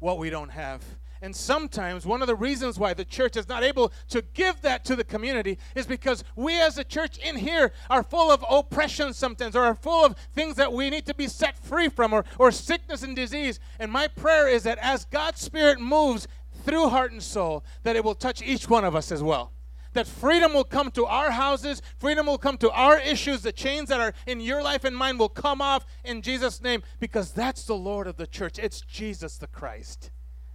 what 0.00 0.18
we 0.18 0.28
don't 0.28 0.50
have. 0.50 0.84
And 1.22 1.34
sometimes 1.34 2.04
one 2.04 2.20
of 2.20 2.28
the 2.28 2.34
reasons 2.34 2.78
why 2.78 2.92
the 2.92 3.06
church 3.06 3.38
is 3.38 3.48
not 3.48 3.62
able 3.62 3.90
to 4.10 4.20
give 4.34 4.60
that 4.60 4.84
to 4.84 4.94
the 4.94 5.02
community 5.02 5.56
is 5.74 5.86
because 5.86 6.24
we 6.36 6.60
as 6.60 6.76
a 6.76 6.84
church 6.84 7.16
in 7.16 7.36
here 7.36 7.72
are 7.88 8.02
full 8.02 8.30
of 8.30 8.44
oppression 8.50 9.14
sometimes 9.14 9.56
or 9.56 9.62
are 9.62 9.74
full 9.74 10.04
of 10.04 10.14
things 10.34 10.56
that 10.56 10.74
we 10.74 10.90
need 10.90 11.06
to 11.06 11.14
be 11.14 11.26
set 11.26 11.56
free 11.56 11.88
from 11.88 12.12
or, 12.12 12.22
or 12.38 12.52
sickness 12.52 13.02
and 13.02 13.16
disease. 13.16 13.58
And 13.78 13.90
my 13.90 14.06
prayer 14.06 14.46
is 14.46 14.64
that 14.64 14.78
as 14.78 15.06
God's 15.06 15.40
Spirit 15.40 15.80
moves 15.80 16.28
through 16.64 16.90
heart 16.90 17.12
and 17.12 17.22
soul, 17.22 17.64
that 17.82 17.96
it 17.96 18.04
will 18.04 18.14
touch 18.14 18.42
each 18.42 18.68
one 18.68 18.84
of 18.84 18.94
us 18.94 19.10
as 19.10 19.22
well 19.22 19.52
that 19.92 20.06
freedom 20.06 20.54
will 20.54 20.64
come 20.64 20.90
to 20.92 21.06
our 21.06 21.30
houses, 21.30 21.82
freedom 21.98 22.26
will 22.26 22.38
come 22.38 22.56
to 22.58 22.70
our 22.70 22.98
issues, 22.98 23.42
the 23.42 23.52
chains 23.52 23.88
that 23.88 24.00
are 24.00 24.14
in 24.26 24.40
your 24.40 24.62
life 24.62 24.84
and 24.84 24.96
mine 24.96 25.18
will 25.18 25.28
come 25.28 25.60
off 25.60 25.84
in 26.04 26.22
Jesus' 26.22 26.60
name 26.60 26.82
because 27.00 27.32
that's 27.32 27.64
the 27.64 27.74
Lord 27.74 28.06
of 28.06 28.16
the 28.16 28.26
church. 28.26 28.58
It's 28.58 28.80
Jesus 28.80 29.36
the 29.38 29.46
Christ. 29.46 30.10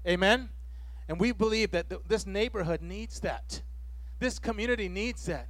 Amen? 0.08 0.50
And 1.08 1.20
we 1.20 1.32
believe 1.32 1.72
that 1.72 1.90
th- 1.90 2.02
this 2.08 2.26
neighborhood 2.26 2.82
needs 2.82 3.20
that. 3.22 3.62
This 4.20 4.40
community 4.40 4.90
needs 4.90 5.26
that. 5.26 5.48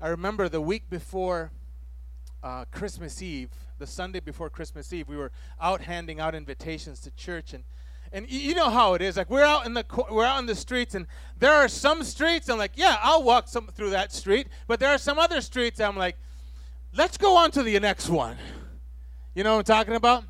I 0.00 0.08
remember 0.08 0.48
the 0.48 0.60
week 0.60 0.90
before 0.90 1.52
uh, 2.42 2.64
Christmas 2.70 3.22
Eve, 3.22 3.50
the 3.78 3.86
Sunday 3.86 4.20
before 4.20 4.50
Christmas 4.50 4.92
Eve, 4.92 5.08
we 5.08 5.16
were 5.16 5.32
out 5.60 5.82
handing 5.82 6.20
out 6.20 6.34
invitations 6.34 7.00
to 7.00 7.10
church, 7.12 7.54
and 7.54 7.64
and 8.16 8.30
you 8.30 8.54
know 8.54 8.70
how 8.70 8.94
it 8.94 9.02
is. 9.02 9.18
Like 9.18 9.28
we're 9.28 9.44
out 9.44 9.66
in 9.66 9.74
the 9.74 9.84
we're 10.10 10.24
out 10.24 10.38
in 10.38 10.46
the 10.46 10.54
streets, 10.54 10.94
and 10.94 11.06
there 11.38 11.52
are 11.52 11.68
some 11.68 12.02
streets 12.02 12.48
I'm 12.48 12.56
like, 12.56 12.72
yeah, 12.74 12.96
I'll 13.02 13.22
walk 13.22 13.46
some 13.46 13.66
through 13.66 13.90
that 13.90 14.10
street. 14.10 14.48
But 14.66 14.80
there 14.80 14.88
are 14.88 14.96
some 14.96 15.18
other 15.18 15.42
streets 15.42 15.80
I'm 15.80 15.98
like, 15.98 16.16
let's 16.94 17.18
go 17.18 17.36
on 17.36 17.50
to 17.50 17.62
the 17.62 17.78
next 17.78 18.08
one. 18.08 18.38
You 19.34 19.44
know 19.44 19.52
what 19.52 19.68
I'm 19.70 19.76
talking 19.76 19.94
about? 19.94 20.24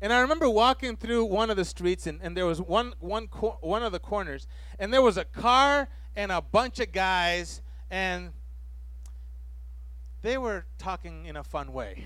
And 0.00 0.12
I 0.12 0.20
remember 0.20 0.48
walking 0.48 0.96
through 0.96 1.24
one 1.24 1.50
of 1.50 1.56
the 1.56 1.64
streets, 1.64 2.06
and, 2.06 2.20
and 2.22 2.36
there 2.36 2.46
was 2.46 2.60
one 2.60 2.94
one 3.00 3.26
cor- 3.26 3.58
one 3.60 3.82
of 3.82 3.90
the 3.90 3.98
corners, 3.98 4.46
and 4.78 4.94
there 4.94 5.02
was 5.02 5.16
a 5.16 5.24
car 5.24 5.88
and 6.14 6.30
a 6.30 6.40
bunch 6.40 6.78
of 6.78 6.92
guys, 6.92 7.60
and 7.90 8.30
they 10.22 10.38
were 10.38 10.64
talking 10.78 11.26
in 11.26 11.36
a 11.36 11.42
fun 11.42 11.72
way. 11.72 12.04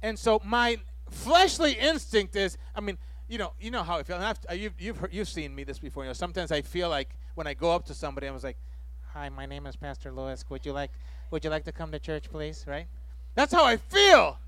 And 0.00 0.18
so 0.18 0.40
my 0.42 0.78
fleshly 1.10 1.72
instinct 1.72 2.36
is, 2.36 2.56
I 2.74 2.80
mean 2.80 2.96
you 3.28 3.38
know, 3.38 3.52
you 3.58 3.70
know 3.70 3.82
how 3.82 3.98
I 3.98 4.02
feel. 4.02 4.16
And 4.16 4.24
I've, 4.24 4.58
you've, 4.58 4.80
you've, 4.80 4.96
heard, 4.98 5.12
you've 5.12 5.28
seen 5.28 5.54
me 5.54 5.64
this 5.64 5.78
before. 5.78 6.04
You 6.04 6.10
know, 6.10 6.14
sometimes 6.14 6.52
I 6.52 6.62
feel 6.62 6.88
like 6.88 7.16
when 7.34 7.46
I 7.46 7.54
go 7.54 7.72
up 7.72 7.84
to 7.86 7.94
somebody, 7.94 8.28
I 8.28 8.30
was 8.30 8.44
like, 8.44 8.56
"Hi, 9.12 9.28
my 9.28 9.46
name 9.46 9.66
is 9.66 9.76
Pastor 9.76 10.12
Lewis. 10.12 10.44
Would 10.48 10.66
you 10.66 10.72
like 10.72 10.90
Would 11.30 11.44
you 11.44 11.50
like 11.50 11.64
to 11.64 11.72
come 11.72 11.90
to 11.92 11.98
church, 11.98 12.30
please?" 12.30 12.64
Right? 12.66 12.86
That's 13.34 13.52
how 13.52 13.64
I 13.64 13.76
feel. 13.76 14.38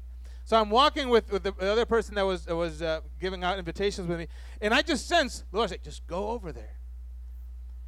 So 0.44 0.56
I'm 0.56 0.70
walking 0.70 1.08
with, 1.08 1.32
with 1.32 1.42
the 1.42 1.52
other 1.58 1.84
person 1.84 2.14
that 2.14 2.22
was 2.24 2.46
was 2.46 2.80
uh, 2.82 3.00
giving 3.20 3.42
out 3.42 3.58
invitations 3.58 4.06
with 4.06 4.18
me, 4.18 4.28
and 4.60 4.72
I 4.72 4.82
just 4.82 5.08
sense 5.08 5.44
Lord 5.52 5.70
say, 5.70 5.78
"Just 5.82 6.06
go 6.06 6.30
over 6.30 6.52
there." 6.52 6.76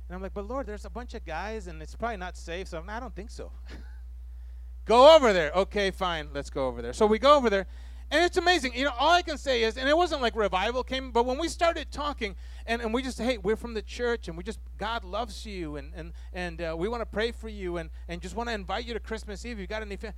And 0.08 0.16
I'm 0.16 0.22
like, 0.22 0.34
"But 0.34 0.48
Lord, 0.48 0.66
there's 0.66 0.84
a 0.84 0.90
bunch 0.90 1.14
of 1.14 1.24
guys, 1.24 1.68
and 1.68 1.80
it's 1.82 1.94
probably 1.94 2.16
not 2.16 2.36
safe." 2.36 2.68
So 2.68 2.78
I'm, 2.78 2.90
I 2.90 2.98
don't 2.98 3.14
think 3.14 3.30
so. 3.30 3.52
go 4.86 5.14
over 5.14 5.32
there. 5.32 5.52
Okay, 5.52 5.90
fine. 5.90 6.30
Let's 6.32 6.50
go 6.50 6.66
over 6.66 6.82
there. 6.82 6.92
So 6.92 7.06
we 7.06 7.20
go 7.20 7.36
over 7.36 7.48
there, 7.48 7.66
and 8.10 8.24
it's 8.24 8.36
amazing. 8.36 8.74
You 8.74 8.84
know, 8.84 8.92
all 8.98 9.12
I 9.12 9.22
can 9.22 9.38
say 9.38 9.62
is, 9.62 9.76
and 9.76 9.88
it 9.88 9.96
wasn't 9.96 10.22
like 10.22 10.34
revival 10.34 10.82
came, 10.82 11.10
but 11.10 11.26
when 11.26 11.38
we 11.38 11.48
started 11.48 11.90
talking, 11.90 12.36
and, 12.66 12.80
and 12.80 12.92
we 12.94 13.02
just, 13.02 13.18
hey, 13.18 13.38
we're 13.38 13.56
from 13.56 13.74
the 13.74 13.82
church, 13.82 14.28
and 14.28 14.36
we 14.36 14.42
just, 14.42 14.60
God 14.78 15.04
loves 15.04 15.44
you, 15.44 15.76
and, 15.76 15.92
and, 15.94 16.12
and 16.32 16.60
uh, 16.60 16.74
we 16.76 16.88
want 16.88 17.02
to 17.02 17.06
pray 17.06 17.32
for 17.32 17.48
you, 17.48 17.76
and, 17.76 17.90
and 18.08 18.20
just 18.20 18.34
want 18.34 18.48
to 18.48 18.54
invite 18.54 18.86
you 18.86 18.94
to 18.94 19.00
Christmas 19.00 19.44
Eve. 19.44 19.58
You 19.58 19.66
got 19.66 19.82
any, 19.82 19.96
fa-? 19.96 20.14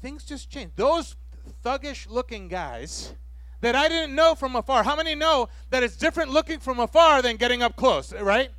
things 0.00 0.24
just 0.24 0.50
changed. 0.50 0.76
Those 0.76 1.16
thuggish 1.64 2.08
looking 2.10 2.48
guys 2.48 3.14
that 3.60 3.74
I 3.74 3.88
didn't 3.88 4.14
know 4.14 4.34
from 4.34 4.54
afar. 4.56 4.82
How 4.82 4.96
many 4.96 5.14
know 5.14 5.48
that 5.70 5.82
it's 5.82 5.96
different 5.96 6.30
looking 6.30 6.58
from 6.58 6.78
afar 6.78 7.22
than 7.22 7.36
getting 7.36 7.62
up 7.62 7.76
close, 7.76 8.12
right? 8.12 8.50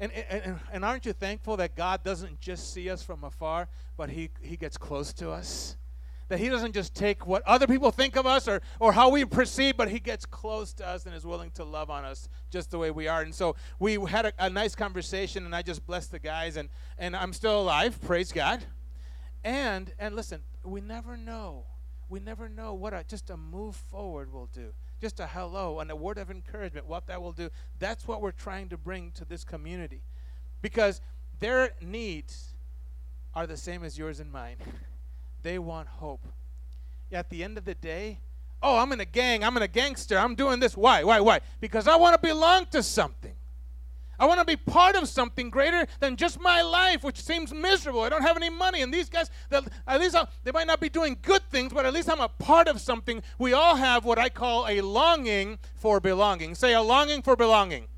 And, 0.00 0.10
and, 0.12 0.58
and 0.72 0.84
aren't 0.84 1.04
you 1.04 1.12
thankful 1.12 1.58
that 1.58 1.76
God 1.76 2.02
doesn't 2.02 2.40
just 2.40 2.72
see 2.72 2.88
us 2.88 3.02
from 3.02 3.22
afar, 3.22 3.68
but 3.96 4.08
he, 4.08 4.30
he 4.40 4.56
gets 4.56 4.76
close 4.76 5.12
to 5.14 5.30
us? 5.30 5.76
That 6.32 6.38
He 6.38 6.48
doesn't 6.48 6.72
just 6.72 6.94
take 6.94 7.26
what 7.26 7.42
other 7.46 7.66
people 7.66 7.90
think 7.90 8.16
of 8.16 8.24
us 8.26 8.48
or, 8.48 8.62
or 8.80 8.92
how 8.92 9.10
we 9.10 9.24
perceive, 9.24 9.76
but 9.76 9.88
He 9.88 10.00
gets 10.00 10.24
close 10.24 10.72
to 10.74 10.88
us 10.88 11.04
and 11.04 11.14
is 11.14 11.26
willing 11.26 11.50
to 11.52 11.64
love 11.64 11.90
on 11.90 12.04
us 12.04 12.28
just 12.50 12.70
the 12.70 12.78
way 12.78 12.90
we 12.90 13.06
are. 13.06 13.20
And 13.20 13.34
so 13.34 13.54
we 13.78 13.94
had 14.06 14.26
a, 14.26 14.32
a 14.38 14.48
nice 14.48 14.74
conversation, 14.74 15.44
and 15.44 15.54
I 15.54 15.60
just 15.60 15.86
blessed 15.86 16.10
the 16.10 16.18
guys, 16.18 16.56
and, 16.56 16.70
and 16.96 17.14
I'm 17.14 17.32
still 17.32 17.60
alive, 17.60 18.00
praise 18.00 18.32
God. 18.32 18.64
And, 19.44 19.92
and 19.98 20.16
listen, 20.16 20.42
we 20.64 20.80
never 20.80 21.16
know 21.16 21.66
we 22.12 22.20
never 22.20 22.46
know 22.46 22.74
what 22.74 22.92
a, 22.92 23.02
just 23.08 23.30
a 23.30 23.38
move 23.38 23.74
forward 23.74 24.30
will 24.30 24.50
do. 24.52 24.74
Just 25.00 25.18
a 25.18 25.26
hello 25.26 25.80
and 25.80 25.90
a 25.90 25.96
word 25.96 26.18
of 26.18 26.30
encouragement, 26.30 26.86
what 26.86 27.06
that 27.06 27.22
will 27.22 27.32
do. 27.32 27.48
That's 27.78 28.06
what 28.06 28.20
we're 28.20 28.32
trying 28.32 28.68
to 28.68 28.76
bring 28.76 29.12
to 29.12 29.24
this 29.24 29.44
community. 29.44 30.02
Because 30.60 31.00
their 31.40 31.70
needs 31.80 32.54
are 33.34 33.46
the 33.46 33.56
same 33.56 33.82
as 33.82 33.96
yours 33.96 34.20
and 34.20 34.30
mine. 34.30 34.56
They 35.42 35.58
want 35.58 35.88
hope. 35.88 36.26
At 37.10 37.28
the 37.30 37.44
end 37.44 37.58
of 37.58 37.64
the 37.64 37.74
day, 37.74 38.20
oh, 38.62 38.78
I'm 38.78 38.92
in 38.92 39.00
a 39.00 39.04
gang, 39.04 39.44
I'm 39.44 39.56
in 39.56 39.62
a 39.62 39.68
gangster, 39.68 40.18
I'm 40.18 40.34
doing 40.34 40.60
this. 40.60 40.76
Why? 40.76 41.04
Why? 41.04 41.20
Why? 41.20 41.40
Because 41.60 41.86
I 41.86 41.96
want 41.96 42.14
to 42.14 42.26
belong 42.26 42.66
to 42.66 42.82
something. 42.82 43.34
I 44.18 44.26
want 44.26 44.38
to 44.38 44.46
be 44.46 44.56
part 44.56 44.94
of 44.94 45.08
something 45.08 45.50
greater 45.50 45.84
than 45.98 46.16
just 46.16 46.40
my 46.40 46.62
life, 46.62 47.02
which 47.02 47.20
seems 47.20 47.52
miserable. 47.52 48.02
I 48.02 48.08
don't 48.08 48.22
have 48.22 48.36
any 48.36 48.50
money. 48.50 48.80
And 48.82 48.94
these 48.94 49.08
guys, 49.08 49.30
at 49.50 50.00
least 50.00 50.14
i 50.14 50.24
they 50.44 50.52
might 50.52 50.68
not 50.68 50.78
be 50.78 50.88
doing 50.88 51.16
good 51.20 51.42
things, 51.50 51.72
but 51.72 51.86
at 51.86 51.92
least 51.92 52.08
I'm 52.08 52.20
a 52.20 52.28
part 52.28 52.68
of 52.68 52.80
something. 52.80 53.22
We 53.38 53.52
all 53.52 53.74
have 53.74 54.04
what 54.04 54.18
I 54.18 54.28
call 54.28 54.68
a 54.68 54.80
longing 54.80 55.58
for 55.74 55.98
belonging. 55.98 56.54
Say 56.54 56.72
a 56.72 56.82
longing 56.82 57.22
for 57.22 57.34
belonging. 57.34 57.88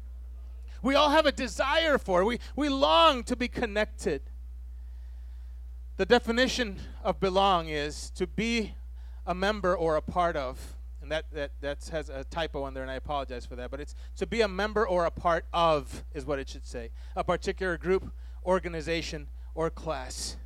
We 0.81 0.95
all 0.95 1.11
have 1.11 1.27
a 1.27 1.33
desire 1.33 1.99
for 1.99 2.23
it. 2.23 2.25
We, 2.25 2.39
we 2.57 2.69
long 2.71 3.23
to 3.25 3.37
be 3.37 3.49
connected. 3.49 4.23
The 5.97 6.07
definition 6.07 6.81
of 7.05 7.21
belong 7.21 7.69
is 7.69 8.11
to 8.17 8.27
be 8.27 8.75
a 9.27 9.35
member 9.35 9.77
or 9.77 9.95
a 9.97 10.03
part 10.03 10.37
of 10.37 10.75
and 11.05 11.13
that, 11.13 11.27
that 11.33 11.51
that 11.61 11.87
has 11.93 12.09
a 12.09 12.25
typo 12.25 12.67
in 12.67 12.73
there, 12.73 12.83
and 12.83 12.91
I 12.91 12.95
apologize 12.95 13.45
for 13.45 13.57
that. 13.57 13.71
But 13.71 13.79
it's 13.79 13.95
to 14.17 14.27
be 14.27 14.41
a 14.41 14.49
member 14.49 14.89
or 14.89 15.05
a 15.05 15.11
part 15.11 15.45
of 15.53 16.03
is 16.15 16.25
what 16.25 16.39
it 16.39 16.49
should 16.49 16.67
say. 16.67 16.91
A 17.15 17.23
particular 17.23 17.77
group, 17.77 18.11
organization, 18.45 19.29
or 19.55 19.69
class. 19.69 20.37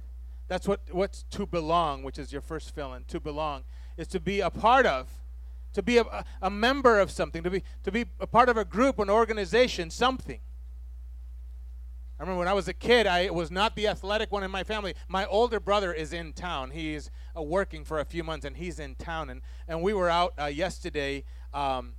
That's 0.48 0.66
what 0.66 0.80
what's 0.90 1.22
to 1.30 1.46
belong, 1.46 2.02
which 2.02 2.18
is 2.18 2.32
your 2.32 2.42
first 2.42 2.74
fill-in. 2.74 3.04
To 3.04 3.20
belong 3.20 3.62
is 3.96 4.08
to 4.08 4.18
be 4.18 4.40
a 4.40 4.50
part 4.50 4.84
of, 4.84 5.08
to 5.74 5.82
be 5.82 5.98
a, 5.98 6.24
a 6.42 6.50
member 6.50 6.98
of 6.98 7.12
something, 7.12 7.44
to 7.44 7.50
be 7.50 7.62
to 7.84 7.92
be 7.92 8.06
a 8.18 8.26
part 8.26 8.48
of 8.48 8.56
a 8.56 8.64
group, 8.64 8.98
an 8.98 9.08
organization, 9.08 9.90
something. 9.90 10.40
I 12.18 12.22
remember 12.24 12.40
when 12.40 12.48
I 12.48 12.52
was 12.52 12.66
a 12.66 12.72
kid, 12.72 13.06
I 13.06 13.30
was 13.30 13.52
not 13.52 13.76
the 13.76 13.86
athletic 13.86 14.32
one 14.32 14.42
in 14.42 14.50
my 14.50 14.64
family. 14.64 14.94
My 15.06 15.24
older 15.26 15.60
brother 15.60 15.92
is 15.92 16.12
in 16.12 16.32
town. 16.32 16.72
He's 16.72 17.12
uh, 17.36 17.42
working 17.42 17.84
for 17.84 18.00
a 18.00 18.04
few 18.04 18.24
months, 18.24 18.44
and 18.44 18.56
he's 18.56 18.80
in 18.80 18.96
town. 18.96 19.30
And, 19.30 19.40
and 19.68 19.82
we 19.82 19.92
were 19.92 20.10
out 20.10 20.34
uh, 20.36 20.46
yesterday. 20.46 21.22
Um, 21.54 21.92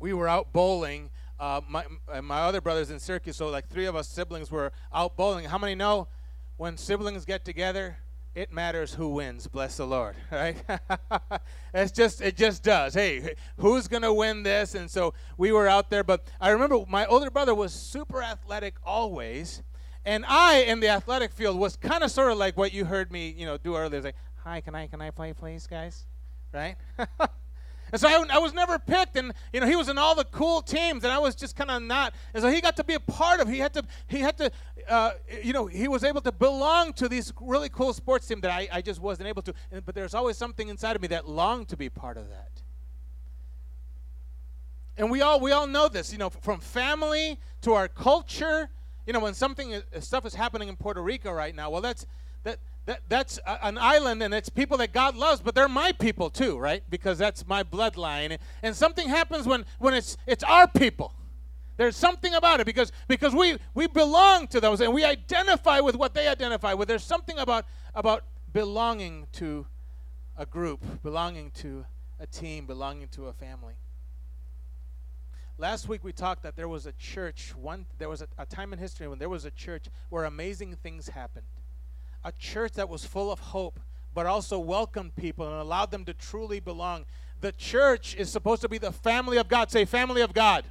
we 0.00 0.14
were 0.14 0.26
out 0.26 0.54
bowling. 0.54 1.10
Uh, 1.38 1.60
my, 1.68 1.84
my 2.22 2.40
other 2.40 2.62
brother's 2.62 2.90
in 2.90 2.98
Syracuse, 2.98 3.36
so 3.36 3.48
like 3.48 3.68
three 3.68 3.84
of 3.84 3.94
us 3.94 4.08
siblings 4.08 4.50
were 4.50 4.72
out 4.92 5.18
bowling. 5.18 5.44
How 5.44 5.58
many 5.58 5.74
know 5.74 6.08
when 6.56 6.78
siblings 6.78 7.26
get 7.26 7.44
together, 7.44 7.98
it 8.34 8.52
matters 8.52 8.94
who 8.94 9.08
wins 9.08 9.46
bless 9.46 9.76
the 9.76 9.86
lord 9.86 10.16
right? 10.30 10.56
It's 11.74 11.92
just 11.92 12.20
it 12.20 12.36
just 12.36 12.62
does. 12.62 12.92
Hey 12.94 13.34
who's 13.58 13.88
gonna 13.88 14.12
win 14.12 14.42
this? 14.42 14.74
And 14.74 14.90
so 14.90 15.14
we 15.38 15.52
were 15.52 15.66
out 15.68 15.88
there 15.90 16.04
but 16.04 16.26
i 16.40 16.50
remember 16.50 16.84
my 16.88 17.06
older 17.06 17.30
brother 17.30 17.54
was 17.54 17.72
super 17.72 18.22
athletic 18.22 18.74
always 18.84 19.62
and 20.04 20.24
i 20.28 20.58
in 20.62 20.80
the 20.80 20.88
athletic 20.88 21.32
field 21.32 21.58
was 21.58 21.76
kind 21.76 22.02
of 22.02 22.10
sort 22.10 22.30
of 22.32 22.38
like 22.38 22.56
what 22.56 22.72
you 22.72 22.84
heard 22.84 23.10
me 23.12 23.30
you 23.36 23.46
know 23.46 23.56
do 23.56 23.76
earlier 23.76 24.00
like 24.00 24.16
hi 24.36 24.60
can 24.60 24.74
i 24.74 24.86
can 24.86 25.00
i 25.00 25.10
play 25.10 25.32
please 25.32 25.66
guys? 25.66 26.04
Right 26.52 26.76
And 27.92 28.00
so 28.00 28.08
I, 28.08 28.24
I, 28.30 28.38
was 28.38 28.54
never 28.54 28.78
picked, 28.78 29.16
and 29.16 29.34
you 29.52 29.60
know 29.60 29.66
he 29.66 29.76
was 29.76 29.90
in 29.90 29.98
all 29.98 30.14
the 30.14 30.24
cool 30.24 30.62
teams, 30.62 31.04
and 31.04 31.12
I 31.12 31.18
was 31.18 31.34
just 31.34 31.54
kind 31.54 31.70
of 31.70 31.82
not. 31.82 32.14
And 32.32 32.42
so 32.42 32.48
he 32.48 32.62
got 32.62 32.74
to 32.76 32.84
be 32.84 32.94
a 32.94 33.00
part 33.00 33.38
of. 33.38 33.48
He 33.48 33.58
had 33.58 33.74
to. 33.74 33.84
He 34.06 34.20
had 34.20 34.38
to. 34.38 34.50
Uh, 34.88 35.12
you 35.42 35.52
know, 35.52 35.66
he 35.66 35.88
was 35.88 36.02
able 36.02 36.22
to 36.22 36.32
belong 36.32 36.94
to 36.94 37.08
these 37.08 37.34
really 37.38 37.68
cool 37.68 37.92
sports 37.92 38.26
team 38.26 38.40
that 38.40 38.50
I, 38.50 38.66
I 38.72 38.80
just 38.80 38.98
wasn't 38.98 39.28
able 39.28 39.42
to. 39.42 39.54
And, 39.70 39.84
but 39.84 39.94
there's 39.94 40.14
always 40.14 40.38
something 40.38 40.68
inside 40.68 40.96
of 40.96 41.02
me 41.02 41.08
that 41.08 41.28
longed 41.28 41.68
to 41.68 41.76
be 41.76 41.90
part 41.90 42.16
of 42.16 42.30
that. 42.30 42.62
And 44.96 45.10
we 45.10 45.20
all 45.20 45.38
we 45.38 45.52
all 45.52 45.66
know 45.66 45.88
this. 45.88 46.12
You 46.12 46.18
know, 46.18 46.30
from 46.30 46.60
family 46.60 47.38
to 47.60 47.74
our 47.74 47.88
culture. 47.88 48.70
You 49.06 49.12
know, 49.12 49.20
when 49.20 49.34
something 49.34 49.74
uh, 49.74 50.00
stuff 50.00 50.24
is 50.24 50.34
happening 50.34 50.68
in 50.68 50.76
Puerto 50.76 51.02
Rico 51.02 51.30
right 51.30 51.54
now, 51.54 51.68
well, 51.68 51.82
that's 51.82 52.06
that 52.44 52.58
that, 52.86 53.00
that's 53.08 53.38
an 53.46 53.78
island 53.78 54.22
and 54.22 54.34
it's 54.34 54.48
people 54.48 54.76
that 54.78 54.92
God 54.92 55.14
loves, 55.14 55.40
but 55.40 55.54
they're 55.54 55.68
my 55.68 55.92
people 55.92 56.30
too, 56.30 56.58
right? 56.58 56.82
Because 56.90 57.16
that's 57.16 57.46
my 57.46 57.62
bloodline. 57.62 58.38
And 58.62 58.74
something 58.74 59.08
happens 59.08 59.46
when, 59.46 59.64
when 59.78 59.94
it's, 59.94 60.16
it's 60.26 60.42
our 60.42 60.66
people. 60.66 61.14
There's 61.76 61.96
something 61.96 62.34
about 62.34 62.60
it 62.60 62.66
because, 62.66 62.90
because 63.06 63.34
we, 63.34 63.56
we 63.74 63.86
belong 63.86 64.48
to 64.48 64.60
those 64.60 64.80
and 64.80 64.92
we 64.92 65.04
identify 65.04 65.80
with 65.80 65.96
what 65.96 66.12
they 66.12 66.26
identify 66.26 66.74
with. 66.74 66.88
There's 66.88 67.04
something 67.04 67.38
about, 67.38 67.66
about 67.94 68.24
belonging 68.52 69.28
to 69.34 69.66
a 70.36 70.44
group, 70.44 70.84
belonging 71.02 71.52
to 71.52 71.84
a 72.18 72.26
team, 72.26 72.66
belonging 72.66 73.08
to 73.08 73.28
a 73.28 73.32
family. 73.32 73.74
Last 75.56 75.88
week 75.88 76.02
we 76.02 76.12
talked 76.12 76.42
that 76.42 76.56
there 76.56 76.68
was 76.68 76.86
a 76.86 76.92
church, 76.92 77.54
one 77.54 77.86
there 77.98 78.08
was 78.08 78.22
a, 78.22 78.28
a 78.38 78.46
time 78.46 78.72
in 78.72 78.80
history 78.80 79.06
when 79.06 79.20
there 79.20 79.28
was 79.28 79.44
a 79.44 79.50
church 79.52 79.86
where 80.08 80.24
amazing 80.24 80.76
things 80.82 81.08
happened 81.08 81.46
a 82.24 82.32
church 82.32 82.72
that 82.74 82.88
was 82.88 83.04
full 83.04 83.32
of 83.32 83.38
hope, 83.38 83.80
but 84.14 84.26
also 84.26 84.58
welcomed 84.58 85.14
people 85.16 85.46
and 85.46 85.56
allowed 85.56 85.90
them 85.90 86.04
to 86.04 86.14
truly 86.14 86.60
belong. 86.60 87.04
The 87.40 87.52
church 87.52 88.14
is 88.14 88.30
supposed 88.30 88.62
to 88.62 88.68
be 88.68 88.78
the 88.78 88.92
family 88.92 89.36
of 89.36 89.48
God. 89.48 89.70
Say, 89.70 89.84
family 89.84 90.22
of 90.22 90.32
God. 90.32 90.64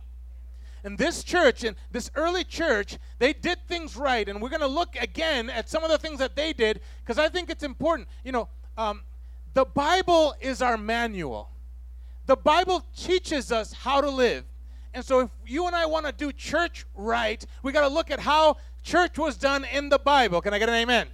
And 0.83 0.97
this 0.97 1.23
church, 1.23 1.63
and 1.63 1.75
this 1.91 2.09
early 2.15 2.43
church, 2.43 2.97
they 3.19 3.33
did 3.33 3.59
things 3.67 3.95
right. 3.95 4.27
And 4.27 4.41
we're 4.41 4.49
going 4.49 4.61
to 4.61 4.67
look 4.67 4.95
again 4.95 5.49
at 5.49 5.69
some 5.69 5.83
of 5.83 5.91
the 5.91 5.97
things 5.97 6.19
that 6.19 6.35
they 6.35 6.53
did 6.53 6.81
because 7.03 7.19
I 7.19 7.29
think 7.29 7.49
it's 7.49 7.63
important. 7.63 8.07
You 8.23 8.31
know, 8.31 8.47
um, 8.77 9.01
the 9.53 9.65
Bible 9.65 10.33
is 10.39 10.61
our 10.61 10.77
manual, 10.77 11.49
the 12.25 12.37
Bible 12.37 12.85
teaches 12.95 13.51
us 13.51 13.73
how 13.73 14.01
to 14.01 14.09
live. 14.09 14.45
And 14.93 15.05
so, 15.05 15.21
if 15.21 15.29
you 15.45 15.67
and 15.67 15.75
I 15.75 15.85
want 15.85 16.05
to 16.05 16.11
do 16.11 16.33
church 16.33 16.85
right, 16.95 17.45
we 17.63 17.71
got 17.71 17.87
to 17.87 17.93
look 17.93 18.11
at 18.11 18.19
how 18.19 18.57
church 18.83 19.17
was 19.17 19.37
done 19.37 19.65
in 19.71 19.87
the 19.89 19.99
Bible. 19.99 20.41
Can 20.41 20.53
I 20.53 20.59
get 20.59 20.67
an 20.67 20.75
amen? 20.75 21.07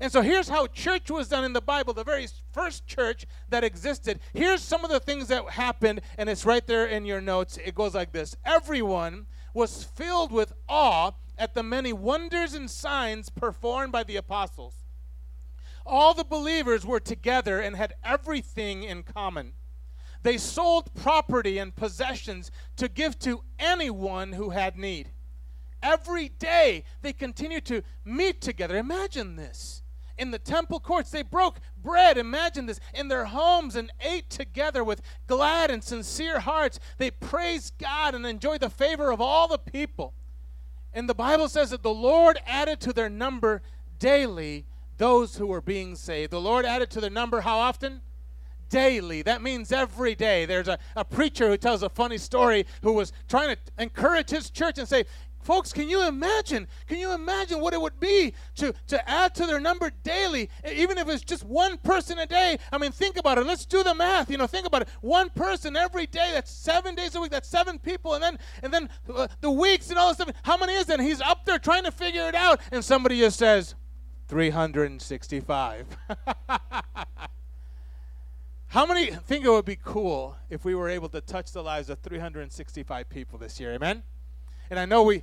And 0.00 0.12
so 0.12 0.20
here's 0.20 0.48
how 0.48 0.66
church 0.66 1.10
was 1.10 1.28
done 1.28 1.44
in 1.44 1.52
the 1.52 1.60
Bible, 1.60 1.94
the 1.94 2.04
very 2.04 2.26
first 2.52 2.86
church 2.86 3.26
that 3.48 3.64
existed. 3.64 4.20
Here's 4.34 4.62
some 4.62 4.84
of 4.84 4.90
the 4.90 5.00
things 5.00 5.28
that 5.28 5.48
happened, 5.50 6.02
and 6.18 6.28
it's 6.28 6.44
right 6.44 6.66
there 6.66 6.86
in 6.86 7.06
your 7.06 7.20
notes. 7.20 7.58
It 7.64 7.74
goes 7.74 7.94
like 7.94 8.12
this 8.12 8.36
Everyone 8.44 9.26
was 9.54 9.84
filled 9.84 10.32
with 10.32 10.52
awe 10.68 11.12
at 11.38 11.54
the 11.54 11.62
many 11.62 11.92
wonders 11.92 12.54
and 12.54 12.70
signs 12.70 13.30
performed 13.30 13.92
by 13.92 14.04
the 14.04 14.16
apostles. 14.16 14.84
All 15.84 16.14
the 16.14 16.24
believers 16.24 16.84
were 16.84 17.00
together 17.00 17.60
and 17.60 17.76
had 17.76 17.94
everything 18.04 18.82
in 18.82 19.02
common. 19.02 19.52
They 20.22 20.38
sold 20.38 20.92
property 20.94 21.58
and 21.58 21.74
possessions 21.74 22.50
to 22.76 22.88
give 22.88 23.18
to 23.20 23.44
anyone 23.58 24.32
who 24.32 24.50
had 24.50 24.76
need. 24.76 25.10
Every 25.82 26.28
day 26.28 26.84
they 27.02 27.12
continued 27.12 27.64
to 27.66 27.82
meet 28.04 28.40
together. 28.40 28.76
Imagine 28.76 29.36
this 29.36 29.82
in 30.18 30.30
the 30.30 30.38
temple 30.38 30.80
courts. 30.80 31.10
They 31.10 31.22
broke 31.22 31.60
bread, 31.82 32.18
imagine 32.18 32.66
this, 32.66 32.80
in 32.94 33.08
their 33.08 33.26
homes 33.26 33.76
and 33.76 33.92
ate 34.00 34.30
together 34.30 34.82
with 34.82 35.02
glad 35.26 35.70
and 35.70 35.82
sincere 35.82 36.40
hearts. 36.40 36.78
They 36.98 37.10
praised 37.10 37.74
God 37.78 38.14
and 38.14 38.26
enjoyed 38.26 38.60
the 38.60 38.70
favor 38.70 39.10
of 39.10 39.20
all 39.20 39.48
the 39.48 39.58
people. 39.58 40.14
And 40.92 41.08
the 41.08 41.14
Bible 41.14 41.48
says 41.48 41.70
that 41.70 41.82
the 41.82 41.92
Lord 41.92 42.38
added 42.46 42.80
to 42.80 42.92
their 42.92 43.10
number 43.10 43.62
daily 43.98 44.64
those 44.98 45.36
who 45.36 45.46
were 45.46 45.60
being 45.60 45.94
saved. 45.94 46.32
The 46.32 46.40
Lord 46.40 46.64
added 46.64 46.90
to 46.92 47.00
their 47.00 47.10
number 47.10 47.42
how 47.42 47.58
often? 47.58 48.00
Daily. 48.68 49.22
That 49.22 49.42
means 49.42 49.70
every 49.70 50.14
day. 50.14 50.46
There's 50.46 50.68
a, 50.68 50.78
a 50.96 51.04
preacher 51.04 51.48
who 51.48 51.56
tells 51.56 51.82
a 51.82 51.88
funny 51.88 52.18
story 52.18 52.66
who 52.82 52.94
was 52.94 53.12
trying 53.28 53.54
to 53.54 53.58
encourage 53.78 54.30
his 54.30 54.50
church 54.50 54.78
and 54.78 54.88
say, 54.88 55.04
Folks, 55.46 55.72
can 55.72 55.88
you 55.88 56.04
imagine? 56.08 56.66
Can 56.88 56.98
you 56.98 57.12
imagine 57.12 57.60
what 57.60 57.72
it 57.72 57.80
would 57.80 58.00
be 58.00 58.34
to, 58.56 58.74
to 58.88 59.08
add 59.08 59.32
to 59.36 59.46
their 59.46 59.60
number 59.60 59.92
daily, 60.02 60.50
even 60.68 60.98
if 60.98 61.08
it's 61.08 61.22
just 61.22 61.44
one 61.44 61.78
person 61.78 62.18
a 62.18 62.26
day? 62.26 62.58
I 62.72 62.78
mean, 62.78 62.90
think 62.90 63.16
about 63.16 63.38
it. 63.38 63.46
Let's 63.46 63.64
do 63.64 63.84
the 63.84 63.94
math. 63.94 64.28
You 64.28 64.38
know, 64.38 64.48
think 64.48 64.66
about 64.66 64.82
it. 64.82 64.88
One 65.02 65.30
person 65.30 65.76
every 65.76 66.06
day. 66.06 66.32
That's 66.34 66.50
seven 66.50 66.96
days 66.96 67.14
a 67.14 67.20
week. 67.20 67.30
That's 67.30 67.48
seven 67.48 67.78
people, 67.78 68.14
and 68.14 68.22
then 68.24 68.40
and 68.64 68.74
then 68.74 68.88
uh, 69.14 69.28
the 69.40 69.52
weeks 69.52 69.88
and 69.90 70.00
all 70.00 70.08
this 70.08 70.16
stuff. 70.16 70.34
How 70.42 70.56
many 70.56 70.72
is 70.72 70.86
that? 70.86 70.98
And 70.98 71.06
he's 71.06 71.20
up 71.20 71.44
there 71.44 71.60
trying 71.60 71.84
to 71.84 71.92
figure 71.92 72.26
it 72.26 72.34
out, 72.34 72.60
and 72.72 72.84
somebody 72.84 73.20
just 73.20 73.38
says, 73.38 73.76
365. 74.26 75.86
How 78.66 78.84
many 78.84 79.12
think 79.12 79.44
it 79.44 79.50
would 79.50 79.64
be 79.64 79.78
cool 79.80 80.36
if 80.50 80.64
we 80.64 80.74
were 80.74 80.88
able 80.88 81.08
to 81.10 81.20
touch 81.20 81.52
the 81.52 81.62
lives 81.62 81.88
of 81.88 82.00
365 82.00 83.08
people 83.08 83.38
this 83.38 83.60
year? 83.60 83.72
Amen? 83.74 84.02
And 84.70 84.80
I 84.80 84.84
know 84.84 85.02
we 85.04 85.22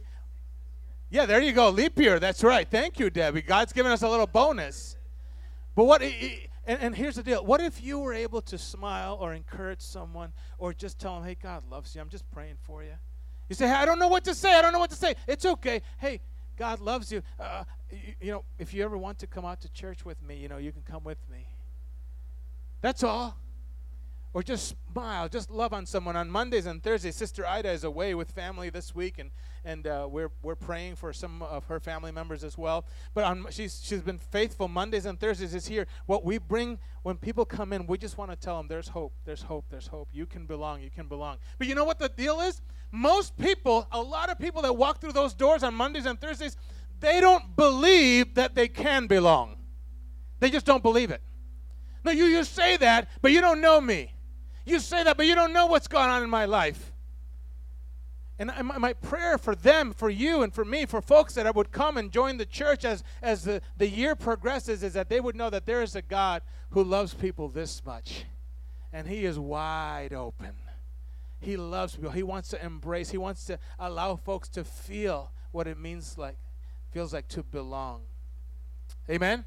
yeah, 1.13 1.27
there 1.27 1.43
you 1.43 1.53
go. 1.53 1.70
Leap 1.70 2.00
year. 2.00 2.20
That's 2.20 2.43
right. 2.43 2.67
Thank 2.67 2.98
you, 2.98 3.12
Debbie. 3.12 3.43
God's 3.43 3.72
given 3.72 3.91
us 3.91 4.01
a 4.01 4.10
little 4.10 4.25
bonus. 4.25 4.98
But 5.75 5.84
what, 5.84 6.01
and, 6.65 6.96
here's 6.96 7.17
the 7.17 7.22
deal. 7.22 7.46
What 7.46 7.62
if 7.62 7.84
you 7.84 8.00
were 8.00 8.15
able 8.15 8.41
to 8.41 8.58
smile 8.58 9.20
or 9.22 9.36
encourage 9.36 9.82
someone 9.82 10.34
or 10.58 10.74
just 10.74 11.00
tell 11.00 11.13
them, 11.13 11.24
hey, 11.24 11.38
God 11.39 11.62
loves 11.70 11.93
you. 11.93 12.01
I'm 12.01 12.10
just 12.10 12.29
praying 12.32 12.55
for 12.63 12.84
you. 12.84 12.93
You 13.48 13.53
say, 13.53 13.67
hey, 13.67 13.75
I 13.75 13.86
don't 13.86 14.00
know 14.00 14.08
what 14.08 14.24
to 14.24 14.34
say. 14.34 14.55
I 14.58 14.63
don't 14.63 14.74
know 14.74 14.79
what 14.79 14.89
to 14.89 14.96
say. 14.96 15.13
It's 15.27 15.46
okay. 15.46 15.84
Hey, 16.00 16.20
God 16.58 16.79
loves 16.79 17.12
you. 17.12 17.22
Uh, 17.39 17.65
you. 17.91 18.15
You 18.20 18.32
know, 18.32 18.43
if 18.58 18.74
you 18.74 18.84
ever 18.84 18.98
want 18.98 19.20
to 19.20 19.27
come 19.27 19.46
out 19.46 19.62
to 19.62 19.72
church 19.72 20.03
with 20.03 20.20
me, 20.24 20.36
you 20.38 20.48
know, 20.48 20.58
you 20.58 20.72
can 20.72 20.82
come 20.82 21.03
with 21.03 21.20
me. 21.29 21.46
That's 22.82 23.03
all 23.03 23.38
or 24.33 24.41
just 24.41 24.75
smile, 24.91 25.29
just 25.29 25.51
love 25.51 25.73
on 25.73 25.85
someone. 25.85 26.15
On 26.15 26.29
Mondays 26.29 26.65
and 26.65 26.81
Thursdays, 26.81 27.15
Sister 27.15 27.45
Ida 27.45 27.69
is 27.69 27.83
away 27.83 28.15
with 28.15 28.31
family 28.31 28.69
this 28.69 28.95
week, 28.95 29.19
and 29.19 29.31
and 29.63 29.85
uh, 29.85 30.07
we're 30.09 30.31
we're 30.41 30.55
praying 30.55 30.95
for 30.95 31.13
some 31.13 31.41
of 31.43 31.65
her 31.65 31.79
family 31.79 32.11
members 32.11 32.43
as 32.43 32.57
well. 32.57 32.85
But 33.13 33.25
on, 33.25 33.45
she's 33.51 33.81
she's 33.83 34.01
been 34.01 34.17
faithful. 34.17 34.67
Mondays 34.67 35.05
and 35.05 35.19
Thursdays 35.19 35.53
is 35.53 35.67
here. 35.67 35.85
What 36.07 36.25
we 36.25 36.39
bring 36.39 36.79
when 37.03 37.17
people 37.17 37.45
come 37.45 37.73
in, 37.73 37.85
we 37.85 37.97
just 37.97 38.17
want 38.17 38.31
to 38.31 38.37
tell 38.37 38.57
them 38.57 38.67
there's 38.67 38.87
hope, 38.87 39.13
there's 39.25 39.43
hope, 39.43 39.65
there's 39.69 39.87
hope. 39.87 40.09
You 40.11 40.25
can 40.25 40.45
belong, 40.45 40.81
you 40.81 40.89
can 40.89 41.07
belong. 41.07 41.37
But 41.59 41.67
you 41.67 41.75
know 41.75 41.85
what 41.85 41.99
the 41.99 42.09
deal 42.09 42.39
is? 42.39 42.61
Most 42.91 43.37
people, 43.37 43.87
a 43.91 44.01
lot 44.01 44.29
of 44.29 44.39
people 44.39 44.61
that 44.63 44.75
walk 44.75 44.99
through 44.99 45.13
those 45.13 45.33
doors 45.33 45.63
on 45.63 45.73
Mondays 45.73 46.05
and 46.05 46.19
Thursdays, 46.19 46.57
they 46.99 47.19
don't 47.19 47.55
believe 47.55 48.35
that 48.35 48.55
they 48.55 48.67
can 48.67 49.07
belong. 49.07 49.57
They 50.39 50.49
just 50.49 50.65
don't 50.65 50.83
believe 50.83 51.11
it. 51.11 51.21
No, 52.03 52.11
you, 52.11 52.25
you 52.25 52.43
say 52.43 52.77
that, 52.77 53.09
but 53.21 53.31
you 53.31 53.41
don't 53.41 53.61
know 53.61 53.79
me. 53.79 54.13
You 54.65 54.79
say 54.79 55.03
that, 55.03 55.17
but 55.17 55.25
you 55.25 55.36
don't 55.36 55.53
know 55.53 55.65
what's 55.65 55.88
going 55.88 56.10
on 56.10 56.24
in 56.24 56.29
my 56.29 56.46
life. 56.46 56.91
And 58.39 58.51
my 58.67 58.93
prayer 58.93 59.38
for 59.38 59.55
them, 59.55 59.93
for 59.93 60.10
you, 60.10 60.41
and 60.41 60.53
for 60.53 60.65
me, 60.65 60.86
for 60.86 61.01
folks 61.01 61.36
that 61.36 61.55
would 61.55 61.72
come 61.72 61.98
and 61.98 62.12
join 62.12 62.38
the 62.38 62.46
church 62.46 62.84
as, 62.84 63.03
as 63.22 63.43
the, 63.43 63.62
the 63.77 63.88
year 63.88 64.15
progresses, 64.15 64.82
is 64.84 64.93
that 64.93 65.08
they 65.08 65.20
would 65.20 65.36
know 65.36 65.50
that 65.50 65.65
there 65.65 65.82
is 65.82 65.96
a 65.96 66.01
God 66.01 66.41
who 66.72 66.84
loves 66.84 67.13
people 67.13 67.48
this 67.48 67.86
much. 67.86 68.25
And 68.91 69.08
He 69.08 69.25
is 69.25 69.38
wide 69.38 70.13
open. 70.13 70.53
He 71.39 71.58
loves 71.58 71.96
people. 71.96 72.12
He 72.12 72.24
wants 72.24 72.50
to 72.50 72.65
embrace, 72.65 73.12
He 73.12 73.17
wants 73.17 73.46
to 73.46 73.60
allow 73.77 74.15
folks 74.15 74.50
to 74.50 74.63
feel 74.63 75.32
what 75.51 75.67
it 75.67 75.77
means 75.77 76.17
like, 76.17 76.38
feels 76.91 77.13
like 77.13 77.27
to 77.29 77.43
belong. 77.43 78.01
Amen? 79.10 79.46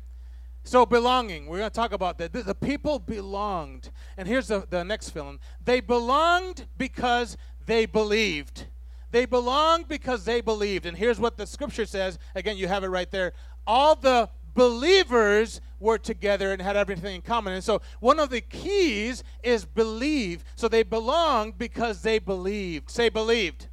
So, 0.66 0.84
belonging, 0.84 1.46
we're 1.46 1.58
going 1.58 1.70
to 1.70 1.74
talk 1.74 1.92
about 1.92 2.18
that. 2.18 2.32
The, 2.32 2.52
people 2.52 2.98
belonged. 2.98 3.90
And 4.16 4.26
here's 4.26 4.48
the, 4.48 4.66
the 4.68 4.82
next 4.82 5.10
film 5.10 5.38
they 5.64 5.78
belonged 5.78 6.66
because 6.76 7.36
they 7.66 7.86
believed. 7.86 8.66
They 9.12 9.26
belonged 9.26 9.86
because 9.86 10.24
they 10.24 10.40
believed. 10.40 10.84
And 10.84 10.96
here's 10.96 11.20
what 11.20 11.36
the 11.36 11.46
scripture 11.46 11.86
says. 11.86 12.18
Again, 12.34 12.56
you 12.56 12.66
have 12.66 12.82
it 12.82 12.88
right 12.88 13.08
there. 13.12 13.32
All 13.64 13.94
the 13.94 14.28
believers 14.54 15.60
were 15.78 15.98
together 15.98 16.52
and 16.52 16.60
had 16.60 16.76
everything 16.76 17.14
in 17.14 17.22
common. 17.22 17.52
And 17.52 17.62
so, 17.62 17.80
one 18.00 18.18
of 18.18 18.30
the 18.30 18.40
keys 18.40 19.22
is 19.44 19.64
believe. 19.64 20.42
So, 20.56 20.66
they 20.66 20.82
belonged 20.82 21.58
because 21.58 22.02
they 22.02 22.18
believed. 22.18 22.90
Say, 22.90 23.08
believed. 23.08 23.68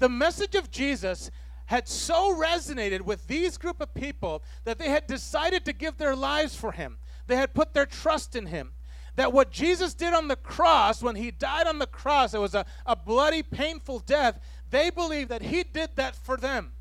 The 0.00 0.08
message 0.08 0.56
of 0.56 0.72
Jesus 0.72 1.30
had 1.66 1.88
so 1.88 2.34
resonated 2.34 3.02
with 3.02 3.26
these 3.26 3.58
group 3.58 3.80
of 3.80 3.92
people 3.94 4.42
that 4.64 4.78
they 4.78 4.88
had 4.88 5.06
decided 5.06 5.64
to 5.64 5.72
give 5.72 5.98
their 5.98 6.16
lives 6.16 6.56
for 6.56 6.72
him. 6.72 6.98
They 7.26 7.36
had 7.36 7.54
put 7.54 7.74
their 7.74 7.86
trust 7.86 8.36
in 8.36 8.46
him. 8.46 8.72
That 9.16 9.32
what 9.32 9.50
Jesus 9.50 9.94
did 9.94 10.12
on 10.12 10.28
the 10.28 10.36
cross, 10.36 11.02
when 11.02 11.16
he 11.16 11.30
died 11.30 11.66
on 11.66 11.78
the 11.78 11.86
cross, 11.86 12.34
it 12.34 12.40
was 12.40 12.54
a, 12.54 12.66
a 12.84 12.94
bloody, 12.94 13.42
painful 13.42 14.00
death. 14.00 14.38
They 14.70 14.90
believed 14.90 15.30
that 15.30 15.42
he 15.42 15.62
did 15.62 15.90
that 15.96 16.14
for 16.14 16.36
them. 16.36 16.72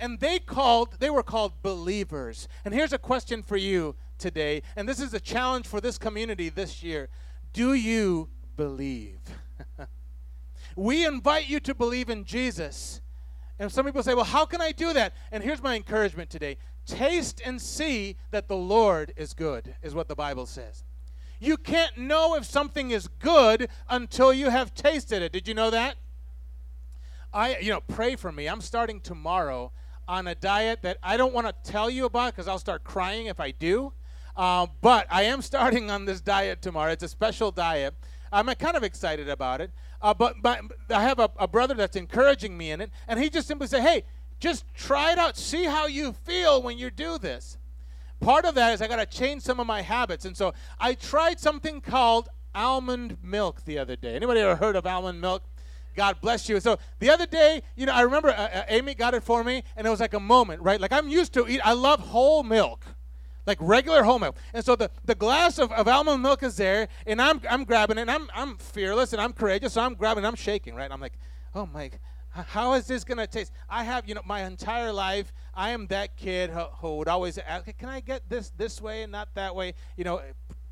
And 0.00 0.18
they 0.18 0.40
called, 0.40 0.96
they 0.98 1.10
were 1.10 1.22
called 1.22 1.62
believers. 1.62 2.48
And 2.64 2.74
here's 2.74 2.92
a 2.92 2.98
question 2.98 3.42
for 3.42 3.56
you 3.56 3.94
today, 4.18 4.62
and 4.76 4.88
this 4.88 5.00
is 5.00 5.14
a 5.14 5.20
challenge 5.20 5.66
for 5.66 5.80
this 5.80 5.98
community 5.98 6.48
this 6.48 6.82
year. 6.82 7.08
Do 7.52 7.74
you 7.74 8.28
believe? 8.56 9.20
we 10.76 11.06
invite 11.06 11.48
you 11.48 11.60
to 11.60 11.74
believe 11.74 12.10
in 12.10 12.24
Jesus. 12.24 13.00
And 13.58 13.70
some 13.70 13.86
people 13.86 14.02
say, 14.02 14.14
well, 14.14 14.24
how 14.24 14.46
can 14.46 14.60
I 14.60 14.72
do 14.72 14.92
that? 14.92 15.14
And 15.30 15.42
here's 15.42 15.62
my 15.62 15.76
encouragement 15.76 16.30
today 16.30 16.56
taste 16.86 17.40
and 17.44 17.60
see 17.60 18.16
that 18.30 18.46
the 18.48 18.56
Lord 18.56 19.12
is 19.16 19.32
good, 19.32 19.74
is 19.82 19.94
what 19.94 20.08
the 20.08 20.14
Bible 20.14 20.46
says. 20.46 20.84
You 21.40 21.56
can't 21.56 21.96
know 21.96 22.36
if 22.36 22.44
something 22.44 22.90
is 22.90 23.08
good 23.08 23.68
until 23.88 24.32
you 24.32 24.50
have 24.50 24.74
tasted 24.74 25.22
it. 25.22 25.32
Did 25.32 25.48
you 25.48 25.54
know 25.54 25.70
that? 25.70 25.96
I, 27.32 27.58
you 27.58 27.70
know, 27.70 27.80
pray 27.80 28.16
for 28.16 28.30
me. 28.30 28.48
I'm 28.48 28.60
starting 28.60 29.00
tomorrow 29.00 29.72
on 30.06 30.26
a 30.26 30.34
diet 30.34 30.82
that 30.82 30.98
I 31.02 31.16
don't 31.16 31.32
want 31.32 31.46
to 31.46 31.70
tell 31.70 31.90
you 31.90 32.04
about 32.04 32.32
because 32.32 32.48
I'll 32.48 32.58
start 32.58 32.84
crying 32.84 33.26
if 33.26 33.40
I 33.40 33.50
do. 33.50 33.92
Uh, 34.36 34.66
but 34.80 35.06
I 35.10 35.24
am 35.24 35.42
starting 35.42 35.90
on 35.90 36.04
this 36.04 36.20
diet 36.20 36.62
tomorrow. 36.62 36.92
It's 36.92 37.02
a 37.02 37.08
special 37.08 37.50
diet. 37.50 37.94
I'm 38.32 38.46
kind 38.54 38.76
of 38.76 38.82
excited 38.82 39.28
about 39.28 39.60
it. 39.60 39.70
Uh, 40.04 40.12
but, 40.12 40.36
I 40.90 41.02
have 41.02 41.18
a, 41.18 41.30
a 41.38 41.48
brother 41.48 41.72
that's 41.72 41.96
encouraging 41.96 42.58
me 42.58 42.70
in 42.70 42.82
it, 42.82 42.90
and 43.08 43.18
he 43.18 43.30
just 43.30 43.48
simply 43.48 43.66
said, 43.66 43.80
hey, 43.80 44.04
just 44.38 44.66
try 44.74 45.12
it 45.12 45.18
out. 45.18 45.38
See 45.38 45.64
how 45.64 45.86
you 45.86 46.12
feel 46.12 46.60
when 46.62 46.76
you 46.76 46.90
do 46.90 47.16
this. 47.16 47.56
Part 48.20 48.44
of 48.44 48.54
that 48.54 48.74
is 48.74 48.82
I 48.82 48.86
got 48.86 48.96
to 48.96 49.06
change 49.06 49.42
some 49.42 49.60
of 49.60 49.66
my 49.66 49.80
habits. 49.80 50.26
And 50.26 50.36
so 50.36 50.52
I 50.78 50.92
tried 50.92 51.40
something 51.40 51.80
called 51.80 52.28
almond 52.54 53.16
milk 53.22 53.64
the 53.64 53.78
other 53.78 53.96
day. 53.96 54.14
Anybody 54.14 54.40
ever 54.40 54.56
heard 54.56 54.76
of 54.76 54.86
almond 54.86 55.22
milk? 55.22 55.42
God 55.96 56.20
bless 56.20 56.50
you. 56.50 56.60
So 56.60 56.78
the 56.98 57.08
other 57.08 57.26
day, 57.26 57.62
you 57.74 57.86
know, 57.86 57.94
I 57.94 58.02
remember 58.02 58.28
uh, 58.28 58.32
uh, 58.32 58.64
Amy 58.68 58.94
got 58.94 59.14
it 59.14 59.22
for 59.22 59.42
me, 59.42 59.62
and 59.74 59.86
it 59.86 59.90
was 59.90 60.00
like 60.00 60.12
a 60.12 60.20
moment, 60.20 60.60
right? 60.60 60.80
Like 60.80 60.92
I'm 60.92 61.08
used 61.08 61.32
to 61.32 61.48
eat. 61.48 61.62
I 61.64 61.72
love 61.72 62.00
whole 62.00 62.42
milk 62.42 62.84
like 63.46 63.58
regular 63.60 64.02
whole 64.02 64.18
milk. 64.18 64.36
And 64.52 64.64
so 64.64 64.76
the, 64.76 64.90
the 65.04 65.14
glass 65.14 65.58
of, 65.58 65.70
of 65.72 65.86
almond 65.88 66.22
milk 66.22 66.42
is 66.42 66.56
there, 66.56 66.88
and 67.06 67.20
I'm, 67.20 67.40
I'm 67.48 67.64
grabbing 67.64 67.98
it, 67.98 68.02
and 68.02 68.10
I'm, 68.10 68.28
I'm 68.34 68.56
fearless 68.56 69.12
and 69.12 69.20
I'm 69.20 69.32
courageous, 69.32 69.74
so 69.74 69.82
I'm 69.82 69.94
grabbing 69.94 70.24
I'm 70.24 70.34
shaking, 70.34 70.74
right? 70.74 70.90
I'm 70.90 71.00
like, 71.00 71.18
oh 71.54 71.66
my, 71.66 71.90
how 72.30 72.74
is 72.74 72.86
this 72.86 73.04
going 73.04 73.18
to 73.18 73.26
taste? 73.26 73.52
I 73.68 73.84
have, 73.84 74.08
you 74.08 74.14
know, 74.14 74.22
my 74.24 74.42
entire 74.42 74.92
life, 74.92 75.32
I 75.54 75.70
am 75.70 75.86
that 75.88 76.16
kid 76.16 76.50
who, 76.50 76.64
who 76.80 76.96
would 76.96 77.08
always 77.08 77.38
ask, 77.38 77.66
can 77.78 77.88
I 77.88 78.00
get 78.00 78.28
this 78.28 78.50
this 78.56 78.80
way 78.80 79.02
and 79.02 79.12
not 79.12 79.34
that 79.34 79.54
way? 79.54 79.74
You 79.96 80.04
know, 80.04 80.20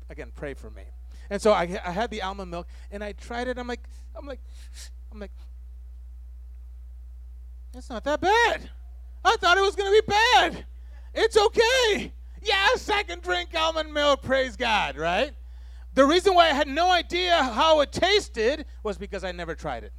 again, 0.09 0.31
pray 0.35 0.55
for 0.55 0.69
me. 0.69 0.83
And 1.29 1.41
so 1.41 1.53
I, 1.53 1.79
I 1.85 1.91
had 1.91 2.11
the 2.11 2.21
almond 2.21 2.51
milk, 2.51 2.67
and 2.91 3.03
I 3.03 3.13
tried 3.13 3.47
it. 3.47 3.57
I'm 3.57 3.67
like, 3.67 3.81
I'm 4.15 4.27
like, 4.27 4.41
I'm 5.11 5.19
like, 5.19 5.31
it's 7.75 7.89
not 7.89 8.03
that 8.03 8.19
bad. 8.19 8.69
I 9.23 9.35
thought 9.37 9.57
it 9.57 9.61
was 9.61 9.75
going 9.75 9.89
to 9.89 10.01
be 10.01 10.11
bad. 10.11 10.65
It's 11.13 11.37
okay. 11.37 12.11
Yes, 12.43 12.89
I 12.89 13.03
can 13.03 13.19
drink 13.19 13.49
almond 13.55 13.93
milk, 13.93 14.21
praise 14.21 14.55
God, 14.55 14.97
right? 14.97 15.33
The 15.93 16.05
reason 16.05 16.33
why 16.33 16.49
I 16.49 16.53
had 16.53 16.67
no 16.67 16.91
idea 16.91 17.41
how 17.41 17.81
it 17.81 17.91
tasted 17.91 18.65
was 18.83 18.97
because 18.97 19.23
I 19.23 19.31
never 19.31 19.55
tried 19.55 19.83
it. 19.83 19.93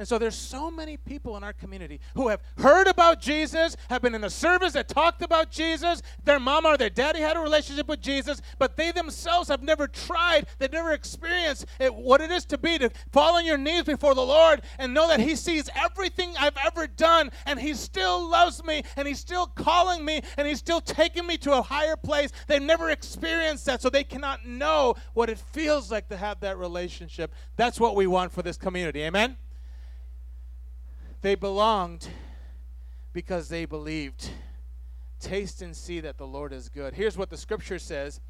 And 0.00 0.08
so 0.08 0.16
there's 0.16 0.34
so 0.34 0.70
many 0.70 0.96
people 0.96 1.36
in 1.36 1.44
our 1.44 1.52
community 1.52 2.00
who 2.14 2.28
have 2.28 2.40
heard 2.56 2.86
about 2.86 3.20
Jesus, 3.20 3.76
have 3.90 4.00
been 4.00 4.14
in 4.14 4.24
a 4.24 4.30
service 4.30 4.72
that 4.72 4.88
talked 4.88 5.20
about 5.20 5.50
Jesus. 5.50 6.00
Their 6.24 6.40
mama 6.40 6.70
or 6.70 6.78
their 6.78 6.88
daddy 6.88 7.20
had 7.20 7.36
a 7.36 7.40
relationship 7.40 7.86
with 7.86 8.00
Jesus, 8.00 8.40
but 8.58 8.78
they 8.78 8.92
themselves 8.92 9.50
have 9.50 9.62
never 9.62 9.86
tried, 9.86 10.46
they've 10.58 10.72
never 10.72 10.92
experienced 10.92 11.66
it, 11.78 11.94
what 11.94 12.22
it 12.22 12.30
is 12.30 12.46
to 12.46 12.56
be 12.56 12.78
to 12.78 12.88
fall 13.12 13.36
on 13.36 13.44
your 13.44 13.58
knees 13.58 13.82
before 13.82 14.14
the 14.14 14.24
Lord 14.24 14.62
and 14.78 14.94
know 14.94 15.06
that 15.06 15.20
He 15.20 15.36
sees 15.36 15.68
everything 15.76 16.32
I've 16.38 16.56
ever 16.64 16.86
done 16.86 17.30
and 17.44 17.60
He 17.60 17.74
still 17.74 18.26
loves 18.26 18.64
me 18.64 18.84
and 18.96 19.06
He's 19.06 19.20
still 19.20 19.48
calling 19.48 20.02
me 20.02 20.22
and 20.38 20.48
He's 20.48 20.60
still 20.60 20.80
taking 20.80 21.26
me 21.26 21.36
to 21.36 21.58
a 21.58 21.60
higher 21.60 21.96
place. 21.96 22.30
They've 22.46 22.62
never 22.62 22.88
experienced 22.88 23.66
that, 23.66 23.82
so 23.82 23.90
they 23.90 24.04
cannot 24.04 24.46
know 24.46 24.94
what 25.12 25.28
it 25.28 25.38
feels 25.38 25.90
like 25.90 26.08
to 26.08 26.16
have 26.16 26.40
that 26.40 26.56
relationship. 26.56 27.34
That's 27.56 27.78
what 27.78 27.94
we 27.94 28.06
want 28.06 28.32
for 28.32 28.40
this 28.40 28.56
community. 28.56 29.02
Amen? 29.02 29.36
They 31.22 31.34
belonged 31.34 32.08
because 33.12 33.48
they 33.48 33.64
believed. 33.64 34.30
Taste 35.20 35.60
and 35.60 35.76
see 35.76 36.00
that 36.00 36.16
the 36.16 36.26
Lord 36.26 36.52
is 36.52 36.68
good. 36.68 36.94
Here's 36.94 37.18
what 37.18 37.28
the 37.28 37.36
scripture 37.36 37.78
says 37.78 38.20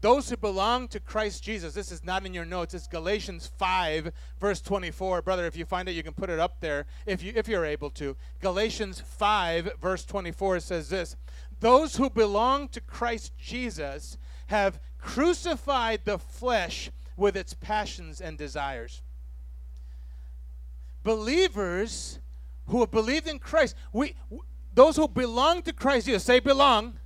those 0.00 0.30
who 0.30 0.36
belong 0.36 0.86
to 0.88 1.00
Christ 1.00 1.42
Jesus, 1.42 1.74
this 1.74 1.90
is 1.90 2.04
not 2.04 2.24
in 2.24 2.32
your 2.32 2.44
notes, 2.44 2.72
it's 2.72 2.86
Galatians 2.86 3.50
5, 3.58 4.12
verse 4.40 4.60
24. 4.60 5.22
Brother, 5.22 5.44
if 5.44 5.56
you 5.56 5.64
find 5.64 5.88
it, 5.88 5.92
you 5.92 6.04
can 6.04 6.14
put 6.14 6.30
it 6.30 6.38
up 6.38 6.60
there 6.60 6.86
if, 7.04 7.20
you, 7.20 7.32
if 7.34 7.48
you're 7.48 7.64
able 7.64 7.90
to. 7.90 8.16
Galatians 8.40 9.00
5, 9.00 9.72
verse 9.80 10.04
24 10.04 10.60
says 10.60 10.88
this 10.88 11.16
Those 11.58 11.96
who 11.96 12.10
belong 12.10 12.68
to 12.68 12.80
Christ 12.80 13.32
Jesus 13.36 14.16
have 14.46 14.78
crucified 14.98 16.02
the 16.04 16.18
flesh 16.18 16.90
with 17.16 17.36
its 17.36 17.54
passions 17.54 18.20
and 18.20 18.38
desires. 18.38 19.02
Believers 21.02 22.20
who 22.68 22.80
have 22.80 22.90
believed 22.90 23.26
in 23.26 23.38
Christ, 23.38 23.74
we, 23.92 24.14
those 24.74 24.96
who 24.96 25.08
belong 25.08 25.62
to 25.62 25.72
Christ 25.72 26.06
Jesus, 26.06 26.24
say 26.24 26.40
belong 26.40 26.98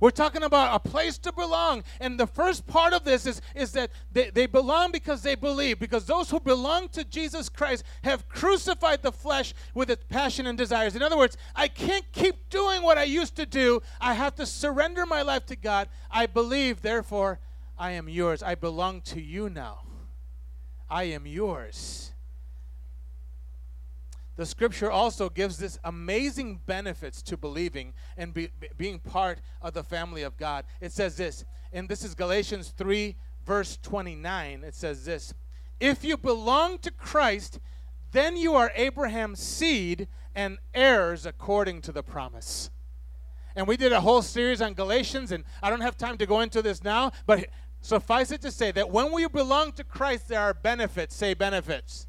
we're 0.00 0.10
talking 0.10 0.44
about 0.44 0.74
a 0.74 0.88
place 0.88 1.18
to 1.18 1.32
belong. 1.32 1.82
And 2.00 2.18
the 2.18 2.26
first 2.26 2.66
part 2.66 2.92
of 2.92 3.04
this 3.04 3.26
is, 3.26 3.42
is 3.54 3.72
that 3.72 3.90
they, 4.12 4.30
they 4.30 4.46
belong 4.46 4.92
because 4.92 5.22
they 5.22 5.34
believe. 5.34 5.78
Because 5.78 6.04
those 6.04 6.30
who 6.30 6.38
belong 6.38 6.88
to 6.90 7.04
Jesus 7.04 7.48
Christ 7.48 7.84
have 8.04 8.28
crucified 8.28 9.02
the 9.02 9.12
flesh 9.12 9.54
with 9.74 9.90
its 9.90 10.04
passion 10.08 10.46
and 10.46 10.56
desires. 10.56 10.94
In 10.94 11.02
other 11.02 11.16
words, 11.16 11.36
I 11.54 11.68
can't 11.68 12.04
keep 12.12 12.48
doing 12.48 12.82
what 12.82 12.98
I 12.98 13.04
used 13.04 13.34
to 13.36 13.46
do. 13.46 13.82
I 14.00 14.14
have 14.14 14.36
to 14.36 14.46
surrender 14.46 15.04
my 15.04 15.22
life 15.22 15.46
to 15.46 15.56
God. 15.56 15.88
I 16.10 16.26
believe, 16.26 16.82
therefore, 16.82 17.40
I 17.76 17.92
am 17.92 18.08
yours. 18.08 18.42
I 18.42 18.54
belong 18.54 19.00
to 19.02 19.20
you 19.20 19.50
now. 19.50 19.80
I 20.88 21.04
am 21.04 21.26
yours 21.26 22.12
the 24.38 24.46
scripture 24.46 24.88
also 24.88 25.28
gives 25.28 25.58
this 25.58 25.80
amazing 25.82 26.60
benefits 26.64 27.22
to 27.22 27.36
believing 27.36 27.92
and 28.16 28.32
be, 28.32 28.50
be, 28.60 28.68
being 28.76 29.00
part 29.00 29.40
of 29.60 29.74
the 29.74 29.82
family 29.82 30.22
of 30.22 30.36
God. 30.36 30.64
It 30.80 30.92
says 30.92 31.16
this, 31.16 31.44
and 31.72 31.88
this 31.88 32.04
is 32.04 32.14
Galatians 32.14 32.72
3, 32.78 33.16
verse 33.44 33.76
29. 33.82 34.62
It 34.62 34.76
says 34.76 35.04
this 35.04 35.34
If 35.80 36.04
you 36.04 36.16
belong 36.16 36.78
to 36.78 36.92
Christ, 36.92 37.58
then 38.12 38.36
you 38.36 38.54
are 38.54 38.70
Abraham's 38.76 39.40
seed 39.40 40.06
and 40.36 40.58
heirs 40.72 41.26
according 41.26 41.80
to 41.82 41.90
the 41.90 42.04
promise. 42.04 42.70
And 43.56 43.66
we 43.66 43.76
did 43.76 43.90
a 43.90 44.02
whole 44.02 44.22
series 44.22 44.62
on 44.62 44.74
Galatians, 44.74 45.32
and 45.32 45.42
I 45.64 45.68
don't 45.68 45.80
have 45.80 45.96
time 45.96 46.16
to 46.16 46.26
go 46.26 46.42
into 46.42 46.62
this 46.62 46.84
now, 46.84 47.10
but 47.26 47.48
suffice 47.80 48.30
it 48.30 48.40
to 48.42 48.52
say 48.52 48.70
that 48.70 48.90
when 48.90 49.10
we 49.10 49.26
belong 49.26 49.72
to 49.72 49.82
Christ, 49.82 50.28
there 50.28 50.40
are 50.40 50.54
benefits. 50.54 51.16
Say 51.16 51.34
benefits 51.34 52.07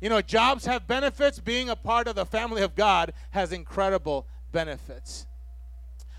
you 0.00 0.08
know, 0.08 0.20
jobs 0.20 0.66
have 0.66 0.86
benefits. 0.86 1.38
Being 1.38 1.70
a 1.70 1.76
part 1.76 2.08
of 2.08 2.14
the 2.14 2.26
family 2.26 2.62
of 2.62 2.74
God 2.74 3.12
has 3.30 3.52
incredible 3.52 4.26
benefits. 4.52 5.26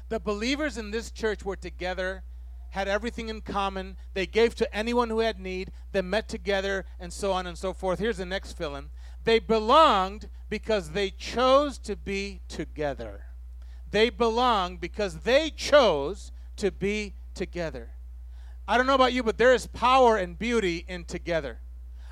The 0.10 0.20
believers 0.20 0.78
in 0.78 0.92
this 0.92 1.12
church 1.12 1.44
were 1.44 1.56
together, 1.56 2.24
had 2.70 2.88
everything 2.88 3.30
in 3.30 3.42
common. 3.42 3.98
They 4.14 4.26
gave 4.26 4.56
to 4.56 4.76
anyone 4.76 5.10
who 5.10 5.20
had 5.20 5.40
need. 5.40 5.72
They 5.92 6.02
met 6.02 6.28
together, 6.28 6.86
and 7.00 7.12
so 7.12 7.32
on 7.32 7.48
and 7.48 7.58
so 7.58 7.74
forth. 7.74 8.00
Here's 8.00 8.18
the 8.18 8.26
next 8.26 8.54
fill 8.54 8.76
in. 8.76 8.90
They 9.24 9.40
belonged 9.40 10.30
because 10.50 10.92
they 10.92 11.10
chose 11.10 11.78
to 11.80 11.96
be 11.96 12.42
together. 12.48 13.26
They 13.90 14.10
belonged 14.10 14.80
because 14.80 15.20
they 15.20 15.50
chose 15.50 16.32
to 16.58 16.72
be 16.72 17.14
together. 17.34 17.90
I 18.68 18.78
don't 18.78 18.88
know 18.88 18.96
about 18.96 19.14
you, 19.14 19.24
but 19.24 19.38
there 19.38 19.54
is 19.54 19.68
power 19.68 20.18
and 20.18 20.38
beauty 20.38 20.86
in 20.88 21.06
together. 21.06 21.60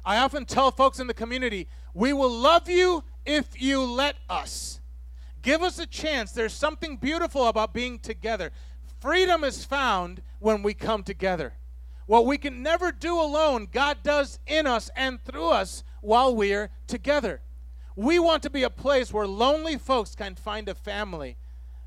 I 0.06 0.18
often 0.18 0.46
tell 0.46 0.72
folks 0.72 1.00
in 1.00 1.08
the 1.08 1.13
community, 1.13 1.68
we 1.94 2.13
will 2.13 2.32
love 2.32 2.70
you 2.70 3.04
if 3.26 3.62
you 3.62 3.82
let 3.84 4.16
us. 4.30 4.82
Give 5.42 5.62
us 5.62 5.80
a 5.80 5.86
chance. 5.86 6.32
There's 6.32 6.54
something 6.54 6.98
beautiful 6.98 7.48
about 7.48 7.74
being 7.74 8.00
together. 8.00 8.52
Freedom 9.00 9.44
is 9.44 9.66
found 9.66 10.22
when 10.39 10.63
we 10.63 10.74
come 10.74 11.04
together. 11.04 11.54
What 12.06 12.26
we 12.26 12.38
can 12.38 12.63
never 12.63 12.92
do 12.92 13.20
alone, 13.20 13.68
God 13.72 13.98
does 14.04 14.39
in 14.46 14.68
us 14.68 14.89
and 14.96 15.22
through 15.24 15.50
us 15.50 15.84
while 16.02 16.36
we're 16.36 16.70
together. 16.88 17.42
We 17.96 18.20
want 18.20 18.44
to 18.44 18.50
be 18.50 18.63
a 18.63 18.70
place 18.70 19.13
where 19.13 19.28
lonely 19.28 19.78
folks 19.78 20.16
can 20.16 20.36
find 20.36 20.68
a 20.68 20.76
family, 20.76 21.38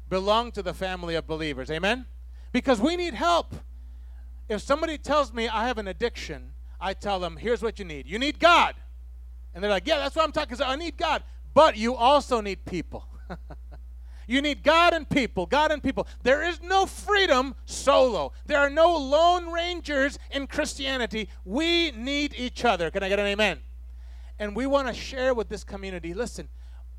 belong 0.09 0.53
to 0.53 0.63
the 0.63 0.75
family 0.75 1.15
of 1.15 1.27
believers. 1.27 1.71
Amen? 1.71 2.07
Because 2.53 2.81
we 2.81 2.97
need 2.97 3.15
help. 3.15 3.55
If 4.49 4.63
somebody 4.63 4.97
tells 4.97 5.33
me 5.33 5.49
I 5.49 5.67
have 5.67 5.79
an 5.79 5.89
addiction, 5.89 6.53
I 6.81 6.95
tell 6.95 7.19
them, 7.21 7.37
here's 7.37 7.63
what 7.63 7.79
you 7.79 7.85
need. 7.85 8.07
You 8.07 8.19
need 8.19 8.39
God. 8.39 8.75
And 9.55 9.63
they're 9.63 9.71
like, 9.71 9.87
yeah, 9.87 9.99
that's 9.99 10.15
what 10.15 10.25
I'm 10.25 10.33
talking 10.33 10.55
about. 10.55 10.69
I 10.69 10.77
need 10.77 10.97
God. 10.97 11.23
But 11.55 11.77
you 11.77 11.95
also 11.95 12.41
need 12.41 12.65
people. 12.67 13.07
you 14.27 14.43
need 14.43 14.63
God 14.63 14.93
and 14.93 15.09
people, 15.09 15.47
God 15.47 15.73
and 15.73 15.83
people. 15.83 16.07
There 16.23 16.43
is 16.43 16.61
no 16.61 16.85
freedom 16.85 17.55
solo. 17.65 18.33
There 18.45 18.59
are 18.59 18.69
no 18.69 18.95
lone 18.95 19.51
rangers 19.51 20.19
in 20.31 20.47
Christianity. 20.47 21.31
We 21.45 21.93
need 21.93 22.35
each 22.37 22.65
other. 22.65 22.91
Can 22.91 23.03
I 23.03 23.09
get 23.09 23.19
an 23.19 23.27
amen? 23.27 23.61
And 24.39 24.55
we 24.55 24.67
want 24.67 24.89
to 24.89 24.95
share 24.95 25.33
with 25.33 25.49
this 25.49 25.65
community 25.65 26.13
listen, 26.13 26.49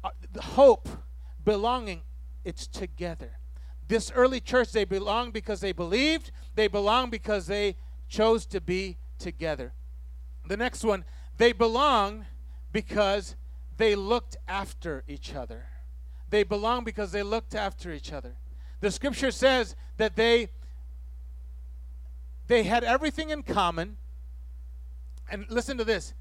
uh, 0.03 0.09
hope, 0.41 0.89
belonging, 1.43 2.01
it's 2.43 2.65
together. 2.65 3.37
This 3.87 4.11
early 4.11 4.39
church, 4.39 4.71
they 4.71 4.85
belonged 4.85 5.33
because 5.33 5.61
they 5.61 5.71
believed, 5.71 6.31
they 6.55 6.67
belonged 6.67 7.11
because 7.11 7.45
they 7.45 7.77
chose 8.09 8.45
to 8.47 8.59
be 8.59 8.97
together. 9.17 9.73
The 10.47 10.58
next 10.58 10.84
one, 10.84 11.06
they 11.38 11.51
belong 11.51 12.25
because 12.71 13.36
they 13.77 13.95
looked 13.95 14.38
after 14.47 15.03
each 15.08 15.34
other. 15.34 15.65
They 16.30 16.43
belong 16.43 16.84
because 16.84 17.12
they 17.12 17.23
looked 17.23 17.56
after 17.56 17.91
each 17.91 18.12
other. 18.12 18.36
The 18.80 18.91
scripture 18.91 19.32
says 19.32 19.75
that 19.97 20.15
they 20.15 20.49
they 22.47 22.63
had 22.63 22.84
everything 22.84 23.30
in 23.30 23.43
common. 23.43 23.97
And 25.30 25.45
listen 25.49 25.77
to 25.77 25.84
this. 25.84 26.13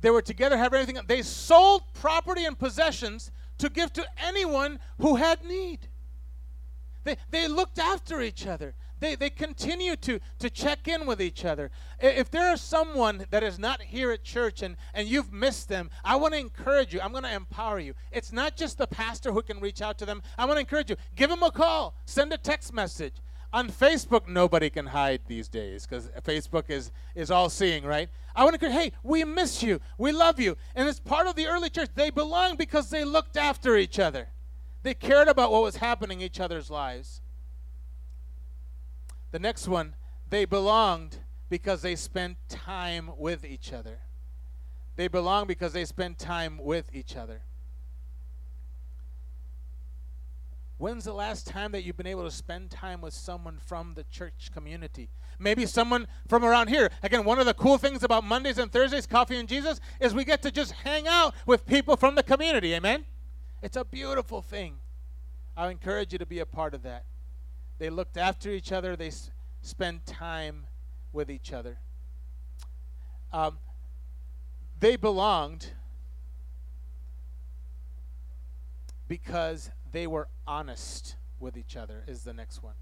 They 0.00 0.10
were 0.10 0.22
together, 0.22 0.56
have 0.56 0.72
everything. 0.72 0.98
They 1.06 1.22
sold 1.22 1.82
property 1.92 2.44
and 2.44 2.58
possessions 2.58 3.32
to 3.58 3.68
give 3.68 3.92
to 3.94 4.06
anyone 4.24 4.78
who 4.98 5.16
had 5.16 5.44
need. 5.44 5.88
They, 7.02 7.16
they 7.30 7.48
looked 7.48 7.78
after 7.78 8.20
each 8.20 8.46
other. 8.46 8.74
They, 9.04 9.16
they 9.16 9.28
continue 9.28 9.96
to, 9.96 10.18
to 10.38 10.48
check 10.48 10.88
in 10.88 11.04
with 11.04 11.20
each 11.20 11.44
other. 11.44 11.70
If 12.00 12.30
there 12.30 12.50
is 12.54 12.62
someone 12.62 13.26
that 13.28 13.42
is 13.42 13.58
not 13.58 13.82
here 13.82 14.10
at 14.12 14.24
church 14.24 14.62
and, 14.62 14.76
and 14.94 15.06
you've 15.06 15.30
missed 15.30 15.68
them, 15.68 15.90
I 16.02 16.16
want 16.16 16.32
to 16.32 16.40
encourage 16.40 16.94
you. 16.94 17.02
I'm 17.02 17.10
going 17.12 17.24
to 17.24 17.34
empower 17.34 17.78
you. 17.78 17.92
It's 18.12 18.32
not 18.32 18.56
just 18.56 18.78
the 18.78 18.86
pastor 18.86 19.30
who 19.30 19.42
can 19.42 19.60
reach 19.60 19.82
out 19.82 19.98
to 19.98 20.06
them. 20.06 20.22
I 20.38 20.46
want 20.46 20.56
to 20.56 20.60
encourage 20.60 20.88
you. 20.88 20.96
Give 21.16 21.28
them 21.28 21.42
a 21.42 21.50
call, 21.50 21.94
send 22.06 22.32
a 22.32 22.38
text 22.38 22.72
message. 22.72 23.12
On 23.52 23.68
Facebook, 23.68 24.26
nobody 24.26 24.70
can 24.70 24.86
hide 24.86 25.20
these 25.26 25.48
days 25.48 25.86
because 25.86 26.08
Facebook 26.22 26.70
is, 26.70 26.90
is 27.14 27.30
all 27.30 27.50
seeing, 27.50 27.84
right? 27.84 28.08
I 28.34 28.42
want 28.44 28.58
to 28.58 28.66
encourage, 28.66 28.84
hey, 28.84 28.92
we 29.02 29.22
miss 29.24 29.62
you. 29.62 29.82
We 29.98 30.12
love 30.12 30.40
you. 30.40 30.56
And 30.74 30.88
it's 30.88 30.98
part 30.98 31.26
of 31.26 31.34
the 31.34 31.46
early 31.46 31.68
church. 31.68 31.90
They 31.94 32.08
belong 32.08 32.56
because 32.56 32.88
they 32.88 33.04
looked 33.04 33.36
after 33.36 33.76
each 33.76 33.98
other. 33.98 34.28
They 34.82 34.94
cared 34.94 35.28
about 35.28 35.52
what 35.52 35.62
was 35.62 35.76
happening 35.76 36.22
in 36.22 36.26
each 36.26 36.40
other's 36.40 36.70
lives. 36.70 37.20
The 39.34 39.40
next 39.40 39.66
one, 39.66 39.96
they 40.30 40.44
belonged 40.44 41.18
because 41.48 41.82
they 41.82 41.96
spent 41.96 42.36
time 42.48 43.10
with 43.18 43.44
each 43.44 43.72
other. 43.72 43.98
They 44.94 45.08
belong 45.08 45.48
because 45.48 45.72
they 45.72 45.84
spend 45.86 46.18
time 46.18 46.56
with 46.62 46.94
each 46.94 47.16
other. 47.16 47.42
When's 50.78 51.02
the 51.02 51.12
last 51.12 51.48
time 51.48 51.72
that 51.72 51.82
you've 51.82 51.96
been 51.96 52.06
able 52.06 52.22
to 52.22 52.30
spend 52.30 52.70
time 52.70 53.00
with 53.00 53.12
someone 53.12 53.58
from 53.58 53.94
the 53.94 54.04
church 54.04 54.52
community? 54.54 55.10
Maybe 55.40 55.66
someone 55.66 56.06
from 56.28 56.44
around 56.44 56.68
here. 56.68 56.88
Again, 57.02 57.24
one 57.24 57.40
of 57.40 57.46
the 57.46 57.54
cool 57.54 57.76
things 57.76 58.04
about 58.04 58.22
Mondays 58.22 58.58
and 58.58 58.70
Thursdays, 58.70 59.04
Coffee 59.04 59.40
and 59.40 59.48
Jesus, 59.48 59.80
is 59.98 60.14
we 60.14 60.24
get 60.24 60.42
to 60.42 60.52
just 60.52 60.70
hang 60.70 61.08
out 61.08 61.34
with 61.44 61.66
people 61.66 61.96
from 61.96 62.14
the 62.14 62.22
community. 62.22 62.72
Amen? 62.72 63.04
It's 63.62 63.76
a 63.76 63.84
beautiful 63.84 64.42
thing. 64.42 64.76
I 65.56 65.70
encourage 65.70 66.12
you 66.12 66.20
to 66.20 66.26
be 66.26 66.38
a 66.38 66.46
part 66.46 66.72
of 66.72 66.84
that. 66.84 67.04
They 67.78 67.90
looked 67.90 68.16
after 68.16 68.50
each 68.50 68.72
other. 68.72 68.96
They 68.96 69.08
s- 69.08 69.30
spent 69.62 70.06
time 70.06 70.66
with 71.12 71.30
each 71.30 71.52
other. 71.52 71.78
Um, 73.32 73.58
they 74.78 74.96
belonged 74.96 75.72
because 79.08 79.70
they 79.92 80.06
were 80.06 80.28
honest 80.46 81.16
with 81.40 81.56
each 81.56 81.76
other, 81.76 82.04
is 82.06 82.22
the 82.22 82.32
next 82.32 82.62
one. 82.62 82.74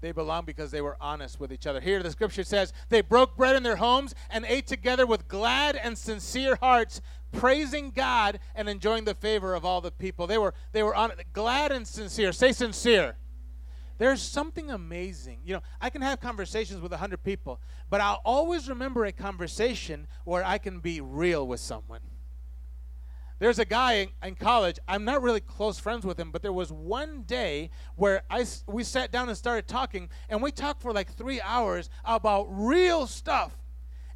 They 0.00 0.12
belong 0.12 0.44
because 0.44 0.70
they 0.70 0.80
were 0.80 0.96
honest 1.00 1.40
with 1.40 1.52
each 1.52 1.66
other. 1.66 1.80
Here, 1.80 2.00
the 2.02 2.10
scripture 2.12 2.44
says, 2.44 2.72
they 2.88 3.00
broke 3.00 3.36
bread 3.36 3.56
in 3.56 3.64
their 3.64 3.76
homes 3.76 4.14
and 4.30 4.44
ate 4.44 4.66
together 4.66 5.06
with 5.06 5.26
glad 5.26 5.74
and 5.74 5.98
sincere 5.98 6.56
hearts, 6.56 7.00
praising 7.32 7.90
God 7.90 8.38
and 8.54 8.68
enjoying 8.68 9.04
the 9.04 9.14
favor 9.14 9.54
of 9.54 9.64
all 9.64 9.80
the 9.80 9.90
people. 9.90 10.28
They 10.28 10.38
were, 10.38 10.54
they 10.72 10.84
were 10.84 10.94
on, 10.94 11.12
glad 11.32 11.72
and 11.72 11.86
sincere. 11.86 12.32
Say 12.32 12.52
sincere. 12.52 13.16
There's 13.98 14.22
something 14.22 14.70
amazing. 14.70 15.40
You 15.44 15.54
know, 15.54 15.62
I 15.80 15.90
can 15.90 16.02
have 16.02 16.20
conversations 16.20 16.80
with 16.80 16.92
100 16.92 17.22
people, 17.24 17.60
but 17.90 18.00
I'll 18.00 18.22
always 18.24 18.68
remember 18.68 19.04
a 19.04 19.12
conversation 19.12 20.06
where 20.24 20.44
I 20.44 20.58
can 20.58 20.78
be 20.78 21.00
real 21.00 21.46
with 21.46 21.58
someone. 21.58 22.00
there's 23.40 23.58
a 23.58 23.64
guy 23.64 23.94
in, 23.94 24.08
in, 24.24 24.34
college. 24.36 24.78
I'm 24.86 25.04
not 25.04 25.22
really 25.22 25.40
close 25.40 25.78
friends 25.78 26.06
with 26.06 26.18
him, 26.18 26.30
but 26.30 26.42
there 26.42 26.52
was 26.52 26.72
one 26.72 27.22
day 27.22 27.70
where 27.96 28.22
I 28.30 28.44
we 28.66 28.84
sat 28.84 29.12
down 29.12 29.28
and 29.28 29.36
started 29.36 29.66
talking, 29.68 30.08
and 30.28 30.42
we 30.42 30.52
talked 30.52 30.80
for 30.80 30.92
like 30.92 31.12
three 31.12 31.40
hours 31.40 31.90
about 32.04 32.46
real 32.50 33.06
stuff. 33.06 33.56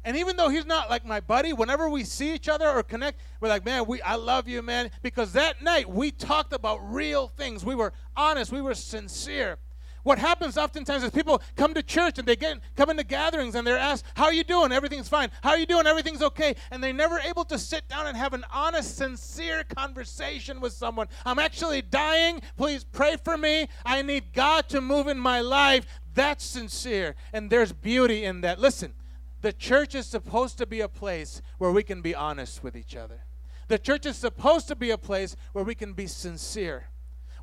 And 0.05 0.17
even 0.17 0.35
though 0.35 0.49
he's 0.49 0.65
not 0.65 0.89
like 0.89 1.05
my 1.05 1.21
buddy, 1.21 1.53
whenever 1.53 1.89
we 1.89 2.03
see 2.03 2.33
each 2.33 2.49
other 2.49 2.67
or 2.67 2.83
connect, 2.83 3.21
we're 3.39 3.47
like, 3.47 3.63
man, 3.63 3.85
we 3.85 4.01
I 4.01 4.15
love 4.15 4.47
you, 4.47 4.61
man, 4.61 4.91
because 5.01 5.33
that 5.33 5.61
night 5.61 5.89
we 5.89 6.11
talked 6.11 6.53
about 6.53 6.79
real 6.93 7.27
things. 7.27 7.65
We 7.65 7.75
were 7.75 7.93
honest. 8.15 8.51
We 8.51 8.61
were 8.61 8.75
sincere. 8.75 9.57
What 10.03 10.19
happens 10.19 10.57
oftentimes 10.57 11.03
is 11.03 11.11
people 11.11 11.41
come 11.55 11.73
to 11.73 11.81
church 11.81 12.19
and 12.19 12.27
they 12.27 12.35
get 12.35 12.59
come 12.75 12.89
into 12.89 13.03
gatherings 13.03 13.55
and 13.55 13.65
they're 13.65 13.77
asked, 13.77 14.05
"How 14.15 14.25
are 14.25 14.33
you 14.33 14.43
doing? 14.43 14.71
Everything's 14.71 15.07
fine. 15.07 15.31
How 15.41 15.51
are 15.51 15.57
you 15.57 15.65
doing? 15.65 15.87
Everything's 15.87 16.21
okay." 16.21 16.55
And 16.71 16.83
they're 16.83 16.93
never 16.93 17.19
able 17.19 17.45
to 17.45 17.57
sit 17.57 17.87
down 17.87 18.07
and 18.07 18.17
have 18.17 18.33
an 18.33 18.45
honest, 18.51 18.97
sincere 18.97 19.63
conversation 19.63 20.59
with 20.59 20.73
someone. 20.73 21.07
I'm 21.25 21.39
actually 21.39 21.81
dying. 21.81 22.41
Please 22.57 22.83
pray 22.83 23.15
for 23.15 23.37
me. 23.37 23.69
I 23.85 24.01
need 24.01 24.33
God 24.33 24.69
to 24.69 24.81
move 24.81 25.07
in 25.07 25.19
my 25.19 25.39
life. 25.39 25.85
That's 26.13 26.43
sincere, 26.43 27.15
and 27.31 27.49
there's 27.49 27.71
beauty 27.71 28.23
in 28.25 28.41
that. 28.41 28.59
Listen, 28.59 28.93
the 29.41 29.53
church 29.53 29.95
is 29.95 30.05
supposed 30.05 30.57
to 30.59 30.65
be 30.65 30.81
a 30.81 30.87
place 30.87 31.41
where 31.57 31.71
we 31.71 31.81
can 31.81 32.01
be 32.01 32.13
honest 32.13 32.63
with 32.63 32.75
each 32.75 32.95
other. 32.95 33.21
The 33.69 33.79
church 33.79 34.05
is 34.05 34.17
supposed 34.17 34.67
to 34.67 34.75
be 34.75 34.91
a 34.91 34.97
place 34.97 35.35
where 35.53 35.63
we 35.63 35.73
can 35.73 35.93
be 35.93 36.07
sincere. 36.07 36.89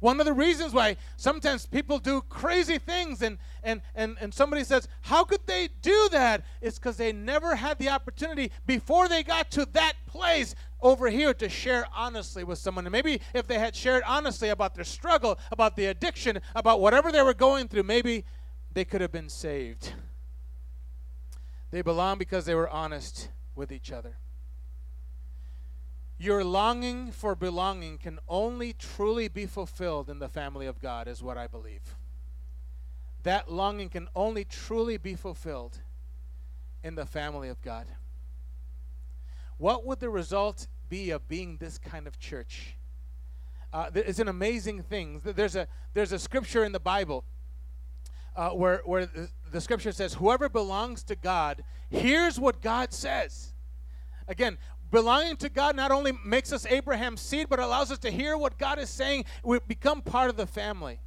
One 0.01 0.19
of 0.19 0.25
the 0.27 0.33
reasons 0.33 0.73
why 0.73 0.97
sometimes 1.17 1.67
people 1.67 1.99
do 1.99 2.23
crazy 2.23 2.79
things 2.79 3.21
and, 3.21 3.37
and, 3.63 3.83
and, 3.95 4.17
and 4.21 4.33
somebody 4.33 4.65
says, 4.65 4.89
How 5.03 5.25
could 5.25 5.47
they 5.47 5.69
do 5.83 6.09
that? 6.11 6.43
It's 6.63 6.79
because 6.79 6.97
they 6.97 7.13
never 7.13 7.55
had 7.55 7.79
the 7.79 7.91
opportunity 7.91 8.51
before 8.67 9.09
they 9.09 9.23
got 9.23 9.51
to 9.53 9.67
that 9.73 9.93
place 10.07 10.55
over 10.81 11.11
here 11.11 11.35
to 11.35 11.51
share 11.51 11.87
honestly 11.95 12.45
with 12.45 12.59
someone. 12.59 12.87
And 12.87 12.93
maybe 12.93 13.21
if 13.35 13.47
they 13.47 13.59
had 13.59 13.77
shared 13.77 14.03
honestly 14.07 14.49
about 14.49 14.75
their 14.75 14.85
struggle, 14.85 15.39
about 15.53 15.77
the 15.77 15.87
addiction, 15.87 16.41
about 16.57 16.81
whatever 16.81 17.13
they 17.13 17.23
were 17.23 17.35
going 17.35 17.69
through, 17.69 17.83
maybe 17.83 18.25
they 18.73 18.87
could 18.87 19.03
have 19.03 19.13
been 19.13 19.29
saved. 19.29 19.93
They 21.71 21.83
belong 21.83 22.17
because 22.19 22.47
they 22.47 22.55
were 22.55 22.71
honest 22.71 23.29
with 23.55 23.71
each 23.71 23.93
other. 23.93 24.17
Your 26.21 26.45
longing 26.45 27.13
for 27.13 27.35
belonging 27.35 27.97
can 27.97 28.19
only 28.29 28.75
truly 28.75 29.27
be 29.29 29.47
fulfilled 29.47 30.11
in 30.11 30.19
the 30.19 30.29
family 30.29 30.67
of 30.67 30.79
God, 30.79 31.09
is 31.09 31.23
what 31.23 31.39
I 31.39 31.47
believe. 31.47 31.97
That 33.23 33.51
longing 33.51 33.89
can 33.89 34.07
only 34.15 34.45
truly 34.45 34.99
be 34.99 35.15
fulfilled 35.15 35.81
in 36.85 36.95
the 36.95 37.07
family 37.07 37.49
of 37.49 37.63
God. 37.63 37.87
What 39.57 39.87
would 39.87 40.01
the 40.01 40.11
result 40.11 40.67
be 40.91 41.09
of 41.09 41.27
being 41.27 41.57
this 41.57 41.79
kind 41.79 42.07
of 42.07 42.19
church? 42.19 42.77
Uh, 43.73 43.89
it's 43.95 44.19
an 44.19 44.29
amazing 44.29 44.83
thing. 44.83 45.23
There's 45.25 45.57
a, 45.57 45.69
there's 45.95 46.13
a 46.13 46.19
scripture 46.19 46.65
in 46.65 46.73
the 46.73 46.81
Bible 46.81 47.25
uh, 48.37 48.51
where, 48.51 48.83
where 48.85 49.07
the, 49.07 49.31
the 49.51 49.61
scripture 49.63 49.93
says, 49.93 50.13
Whoever 50.13 50.51
belongs 50.51 51.03
to 51.05 51.17
God 51.17 51.65
hears 51.89 52.39
what 52.39 52.61
God 52.61 52.93
says. 52.93 53.55
Again, 54.29 54.59
belonging 54.91 55.37
to 55.39 55.49
God 55.49 55.77
not 55.77 55.91
only 55.91 56.13
makes 56.25 56.53
us 56.53 56.67
Abraham's 56.67 57.21
seed, 57.21 57.49
but 57.49 57.59
allows 57.59 57.91
us 57.91 57.99
to 57.99 58.11
hear 58.11 58.37
what 58.37 58.59
God 58.59 58.79
is 58.79 58.91
saying. 58.91 59.25
We 59.45 59.59
become 59.67 60.03
part 60.03 60.31
of 60.31 60.37
the 60.37 60.47
family. 60.47 61.01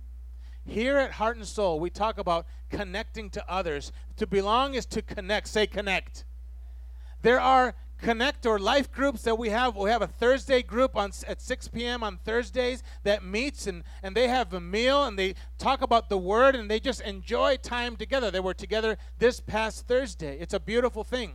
Here 0.66 0.98
at 0.98 1.12
Heart 1.12 1.38
and 1.38 1.48
Soul, 1.48 1.80
we 1.80 1.90
talk 1.90 2.18
about 2.18 2.46
connecting 2.70 3.30
to 3.32 3.52
others. 3.52 3.92
To 4.18 4.26
belong 4.26 4.76
is 4.76 4.86
to 4.88 5.02
connect. 5.02 5.48
Say 5.50 5.68
connect. 5.68 6.24
There 7.22 7.40
are 7.40 7.76
connect 8.04 8.46
or 8.46 8.60
life 8.60 8.92
groups 8.92 9.24
that 9.24 9.38
we 9.38 9.50
have. 9.50 9.76
We 9.76 9.90
have 9.90 10.02
a 10.02 10.08
Thursday 10.08 10.62
group 10.62 10.96
on 10.96 11.12
at 11.28 11.42
6 11.42 11.68
p.m. 11.70 12.04
on 12.04 12.20
Thursdays 12.24 12.84
that 13.04 13.24
meets 13.24 13.66
and, 13.66 13.84
and 14.04 14.16
they 14.16 14.28
have 14.28 14.54
a 14.54 14.60
meal 14.60 15.06
and 15.06 15.18
they 15.18 15.36
talk 15.58 15.82
about 15.82 16.10
the 16.10 16.18
word 16.18 16.56
and 16.56 16.70
they 16.70 16.80
just 16.80 17.02
enjoy 17.02 17.58
time 17.58 17.96
together. 17.96 18.30
They 18.30 18.40
were 18.40 18.54
together 18.54 18.98
this 19.20 19.40
past 19.40 19.88
Thursday. 19.88 20.38
It's 20.40 20.54
a 20.54 20.60
beautiful 20.60 21.04
thing. 21.04 21.34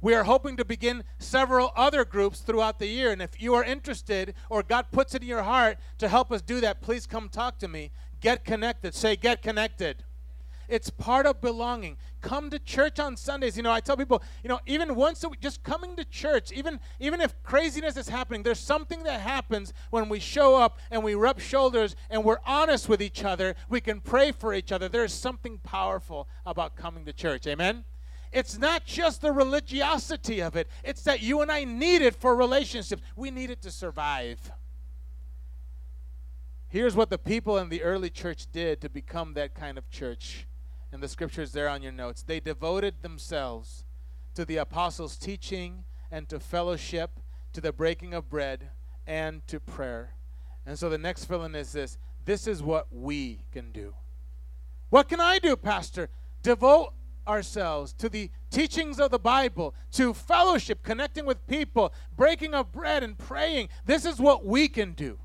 We 0.00 0.14
are 0.14 0.24
hoping 0.24 0.56
to 0.56 0.64
begin 0.64 1.04
several 1.18 1.72
other 1.76 2.04
groups 2.04 2.40
throughout 2.40 2.78
the 2.78 2.86
year. 2.86 3.12
And 3.12 3.20
if 3.20 3.40
you 3.40 3.54
are 3.54 3.64
interested 3.64 4.34
or 4.48 4.62
God 4.62 4.86
puts 4.90 5.14
it 5.14 5.22
in 5.22 5.28
your 5.28 5.42
heart 5.42 5.78
to 5.98 6.08
help 6.08 6.32
us 6.32 6.40
do 6.42 6.60
that, 6.60 6.80
please 6.80 7.06
come 7.06 7.28
talk 7.28 7.58
to 7.58 7.68
me. 7.68 7.90
Get 8.20 8.44
connected. 8.44 8.94
Say, 8.94 9.16
get 9.16 9.42
connected. 9.42 10.04
It's 10.70 10.88
part 10.88 11.26
of 11.26 11.40
belonging. 11.40 11.96
Come 12.20 12.48
to 12.50 12.58
church 12.60 13.00
on 13.00 13.16
Sundays. 13.16 13.56
You 13.56 13.64
know, 13.64 13.72
I 13.72 13.80
tell 13.80 13.96
people, 13.96 14.22
you 14.44 14.48
know, 14.48 14.60
even 14.66 14.94
once 14.94 15.24
a 15.24 15.28
week, 15.28 15.40
just 15.40 15.64
coming 15.64 15.96
to 15.96 16.04
church, 16.04 16.52
even 16.52 16.78
even 17.00 17.20
if 17.20 17.34
craziness 17.42 17.96
is 17.96 18.08
happening, 18.08 18.44
there's 18.44 18.60
something 18.60 19.02
that 19.02 19.20
happens 19.20 19.72
when 19.90 20.08
we 20.08 20.20
show 20.20 20.54
up 20.54 20.78
and 20.92 21.02
we 21.02 21.16
rub 21.16 21.40
shoulders 21.40 21.96
and 22.08 22.24
we're 22.24 22.38
honest 22.46 22.88
with 22.88 23.02
each 23.02 23.24
other. 23.24 23.56
We 23.68 23.80
can 23.80 24.00
pray 24.00 24.30
for 24.30 24.54
each 24.54 24.70
other. 24.70 24.88
There's 24.88 25.12
something 25.12 25.58
powerful 25.58 26.28
about 26.46 26.76
coming 26.76 27.04
to 27.06 27.12
church. 27.12 27.48
Amen. 27.48 27.84
It's 28.32 28.58
not 28.58 28.84
just 28.84 29.22
the 29.22 29.32
religiosity 29.32 30.40
of 30.40 30.56
it, 30.56 30.68
it's 30.84 31.02
that 31.02 31.20
you 31.20 31.42
and 31.42 31.50
I 31.50 31.64
need 31.64 32.02
it 32.02 32.14
for 32.14 32.34
relationships. 32.36 33.02
We 33.16 33.30
need 33.30 33.50
it 33.50 33.62
to 33.62 33.70
survive. 33.70 34.52
Here's 36.68 36.94
what 36.94 37.10
the 37.10 37.18
people 37.18 37.58
in 37.58 37.68
the 37.68 37.82
early 37.82 38.10
church 38.10 38.46
did 38.52 38.80
to 38.80 38.88
become 38.88 39.34
that 39.34 39.54
kind 39.54 39.76
of 39.76 39.90
church. 39.90 40.46
And 40.92 41.02
the 41.02 41.08
scriptures 41.08 41.52
there 41.52 41.68
on 41.68 41.82
your 41.82 41.92
notes. 41.92 42.22
They 42.22 42.40
devoted 42.40 43.02
themselves 43.02 43.84
to 44.34 44.44
the 44.44 44.56
apostles' 44.56 45.16
teaching 45.16 45.84
and 46.10 46.28
to 46.28 46.40
fellowship, 46.40 47.20
to 47.52 47.60
the 47.60 47.72
breaking 47.72 48.14
of 48.14 48.28
bread, 48.28 48.70
and 49.06 49.46
to 49.48 49.60
prayer. 49.60 50.14
And 50.66 50.78
so 50.78 50.88
the 50.88 50.98
next 50.98 51.24
filling 51.24 51.54
is 51.54 51.72
this 51.72 51.98
this 52.24 52.46
is 52.46 52.62
what 52.62 52.86
we 52.92 53.44
can 53.52 53.72
do. 53.72 53.94
What 54.90 55.08
can 55.08 55.20
I 55.20 55.38
do, 55.38 55.56
Pastor? 55.56 56.10
Devote 56.42 56.92
ourselves 57.26 57.92
to 57.94 58.08
the 58.08 58.30
teachings 58.50 58.98
of 58.98 59.10
the 59.10 59.18
Bible, 59.18 59.74
to 59.92 60.12
fellowship, 60.14 60.82
connecting 60.82 61.26
with 61.26 61.46
people, 61.46 61.92
breaking 62.16 62.54
of 62.54 62.72
bread, 62.72 63.02
and 63.02 63.16
praying. 63.16 63.68
This 63.84 64.04
is 64.04 64.18
what 64.18 64.44
we 64.44 64.68
can 64.68 64.92
do. 64.92 65.18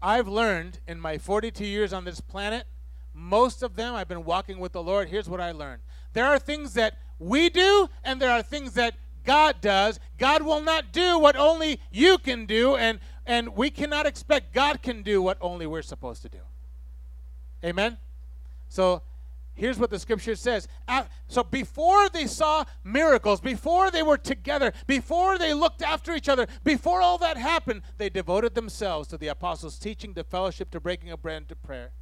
I've 0.00 0.28
learned 0.28 0.80
in 0.88 0.98
my 1.00 1.18
42 1.18 1.64
years 1.64 1.92
on 1.92 2.04
this 2.04 2.20
planet, 2.20 2.66
most 3.14 3.62
of 3.62 3.76
them 3.76 3.94
I've 3.94 4.08
been 4.08 4.24
walking 4.24 4.58
with 4.58 4.72
the 4.72 4.82
Lord. 4.82 5.08
Here's 5.08 5.28
what 5.28 5.40
I 5.40 5.52
learned 5.52 5.82
there 6.12 6.26
are 6.26 6.38
things 6.38 6.74
that 6.74 6.98
we 7.18 7.48
do, 7.48 7.88
and 8.04 8.20
there 8.20 8.30
are 8.30 8.42
things 8.42 8.74
that 8.74 8.94
God 9.24 9.60
does. 9.60 10.00
God 10.18 10.42
will 10.42 10.60
not 10.60 10.92
do 10.92 11.18
what 11.18 11.36
only 11.36 11.80
you 11.90 12.18
can 12.18 12.46
do, 12.46 12.76
and, 12.76 12.98
and 13.26 13.56
we 13.56 13.70
cannot 13.70 14.06
expect 14.06 14.52
God 14.52 14.82
can 14.82 15.02
do 15.02 15.22
what 15.22 15.38
only 15.40 15.66
we're 15.66 15.82
supposed 15.82 16.22
to 16.22 16.28
do. 16.28 16.38
Amen? 17.64 17.98
So 18.68 19.02
Here's 19.54 19.78
what 19.78 19.90
the 19.90 19.98
scripture 19.98 20.34
says. 20.34 20.66
So 21.28 21.42
before 21.44 22.08
they 22.08 22.26
saw 22.26 22.64
miracles, 22.84 23.40
before 23.40 23.90
they 23.90 24.02
were 24.02 24.16
together, 24.16 24.72
before 24.86 25.38
they 25.38 25.52
looked 25.52 25.82
after 25.82 26.14
each 26.14 26.28
other, 26.28 26.46
before 26.64 27.02
all 27.02 27.18
that 27.18 27.36
happened, 27.36 27.82
they 27.98 28.08
devoted 28.08 28.54
themselves 28.54 29.08
to 29.08 29.18
the 29.18 29.28
apostles' 29.28 29.78
teaching, 29.78 30.14
to 30.14 30.24
fellowship, 30.24 30.70
to 30.70 30.80
breaking 30.80 31.10
of 31.10 31.20
bread, 31.20 31.36
and 31.36 31.48
to 31.48 31.56
prayer. 31.56 31.92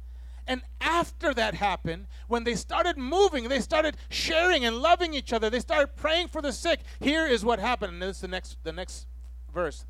And 0.47 0.61
after 0.79 1.33
that 1.33 1.55
happened, 1.55 2.07
when 2.27 2.45
they 2.45 2.55
started 2.55 2.97
moving, 2.97 3.47
they 3.47 3.59
started 3.59 3.97
sharing 4.09 4.65
and 4.65 4.77
loving 4.77 5.13
each 5.13 5.33
other. 5.33 5.49
They 5.49 5.59
started 5.59 5.95
praying 5.95 6.29
for 6.29 6.41
the 6.41 6.53
sick. 6.53 6.79
Here 6.99 7.27
is 7.27 7.43
what 7.43 7.59
happened, 7.59 7.93
and 7.93 8.01
this 8.01 8.17
is 8.17 8.21
the 8.21 8.27
next, 8.29 8.57
the 8.63 8.71
next 8.71 9.07
verse. 9.53 9.85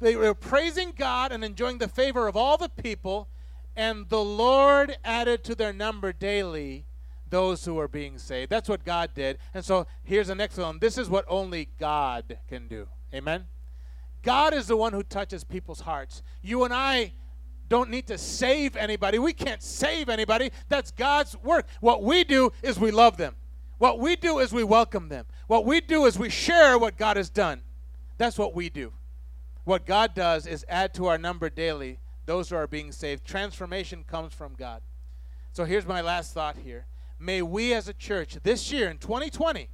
They 0.00 0.16
were 0.16 0.34
praising 0.34 0.92
God 0.94 1.32
and 1.32 1.44
enjoying 1.44 1.78
the 1.78 1.88
favor 1.88 2.26
of 2.26 2.36
all 2.36 2.58
the 2.58 2.68
people, 2.68 3.28
and 3.76 4.08
the 4.08 4.22
Lord 4.22 4.98
added 5.04 5.44
to 5.44 5.54
their 5.54 5.72
number 5.72 6.12
daily 6.12 6.85
those 7.28 7.64
who 7.64 7.78
are 7.78 7.88
being 7.88 8.18
saved. 8.18 8.50
That's 8.50 8.68
what 8.68 8.84
God 8.84 9.10
did. 9.14 9.38
And 9.54 9.64
so 9.64 9.86
here's 10.04 10.28
the 10.28 10.34
next 10.34 10.56
one. 10.58 10.78
This 10.78 10.98
is 10.98 11.08
what 11.08 11.24
only 11.28 11.68
God 11.78 12.38
can 12.48 12.68
do. 12.68 12.88
Amen? 13.14 13.46
God 14.22 14.54
is 14.54 14.66
the 14.66 14.76
one 14.76 14.92
who 14.92 15.02
touches 15.02 15.44
people's 15.44 15.80
hearts. 15.80 16.22
You 16.42 16.64
and 16.64 16.74
I 16.74 17.12
don't 17.68 17.90
need 17.90 18.06
to 18.08 18.18
save 18.18 18.76
anybody. 18.76 19.18
We 19.18 19.32
can't 19.32 19.62
save 19.62 20.08
anybody. 20.08 20.50
That's 20.68 20.90
God's 20.90 21.36
work. 21.42 21.66
What 21.80 22.02
we 22.02 22.24
do 22.24 22.52
is 22.62 22.78
we 22.78 22.90
love 22.90 23.16
them. 23.16 23.34
What 23.78 23.98
we 23.98 24.16
do 24.16 24.38
is 24.38 24.52
we 24.52 24.64
welcome 24.64 25.08
them. 25.08 25.26
What 25.46 25.64
we 25.64 25.80
do 25.80 26.06
is 26.06 26.18
we 26.18 26.30
share 26.30 26.78
what 26.78 26.96
God 26.96 27.16
has 27.16 27.28
done. 27.28 27.62
That's 28.18 28.38
what 28.38 28.54
we 28.54 28.70
do. 28.70 28.92
What 29.64 29.84
God 29.84 30.14
does 30.14 30.46
is 30.46 30.64
add 30.68 30.94
to 30.94 31.06
our 31.06 31.18
number 31.18 31.50
daily 31.50 31.98
those 32.24 32.50
who 32.50 32.56
are 32.56 32.66
being 32.66 32.92
saved. 32.92 33.24
Transformation 33.24 34.04
comes 34.04 34.32
from 34.32 34.54
God. 34.54 34.80
So 35.52 35.64
here's 35.64 35.86
my 35.86 36.00
last 36.00 36.32
thought 36.32 36.56
here 36.56 36.86
may 37.18 37.42
we 37.42 37.72
as 37.74 37.88
a 37.88 37.94
church 37.94 38.38
this 38.42 38.70
year 38.72 38.88
in 38.88 38.98
2020, 38.98 39.68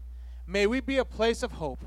may 0.47 0.67
we 0.67 0.81
be 0.81 0.99
a 0.99 1.05
place 1.05 1.43
of 1.43 1.53
hope, 1.53 1.85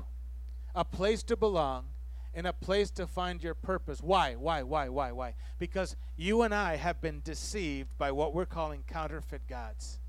a 0.74 0.84
place 0.84 1.22
to 1.24 1.36
belong, 1.36 1.86
and 2.34 2.46
a 2.46 2.52
place 2.52 2.90
to 2.90 3.06
find 3.06 3.42
your 3.42 3.54
purpose. 3.54 4.00
Why? 4.02 4.34
Why? 4.34 4.62
Why? 4.62 4.88
Why? 4.90 5.10
Why? 5.12 5.34
Because 5.58 5.96
you 6.16 6.42
and 6.42 6.54
I 6.54 6.76
have 6.76 7.00
been 7.00 7.22
deceived 7.24 7.96
by 7.96 8.12
what 8.12 8.34
we're 8.34 8.44
calling 8.46 8.84
counterfeit 8.86 9.46
gods. 9.48 10.00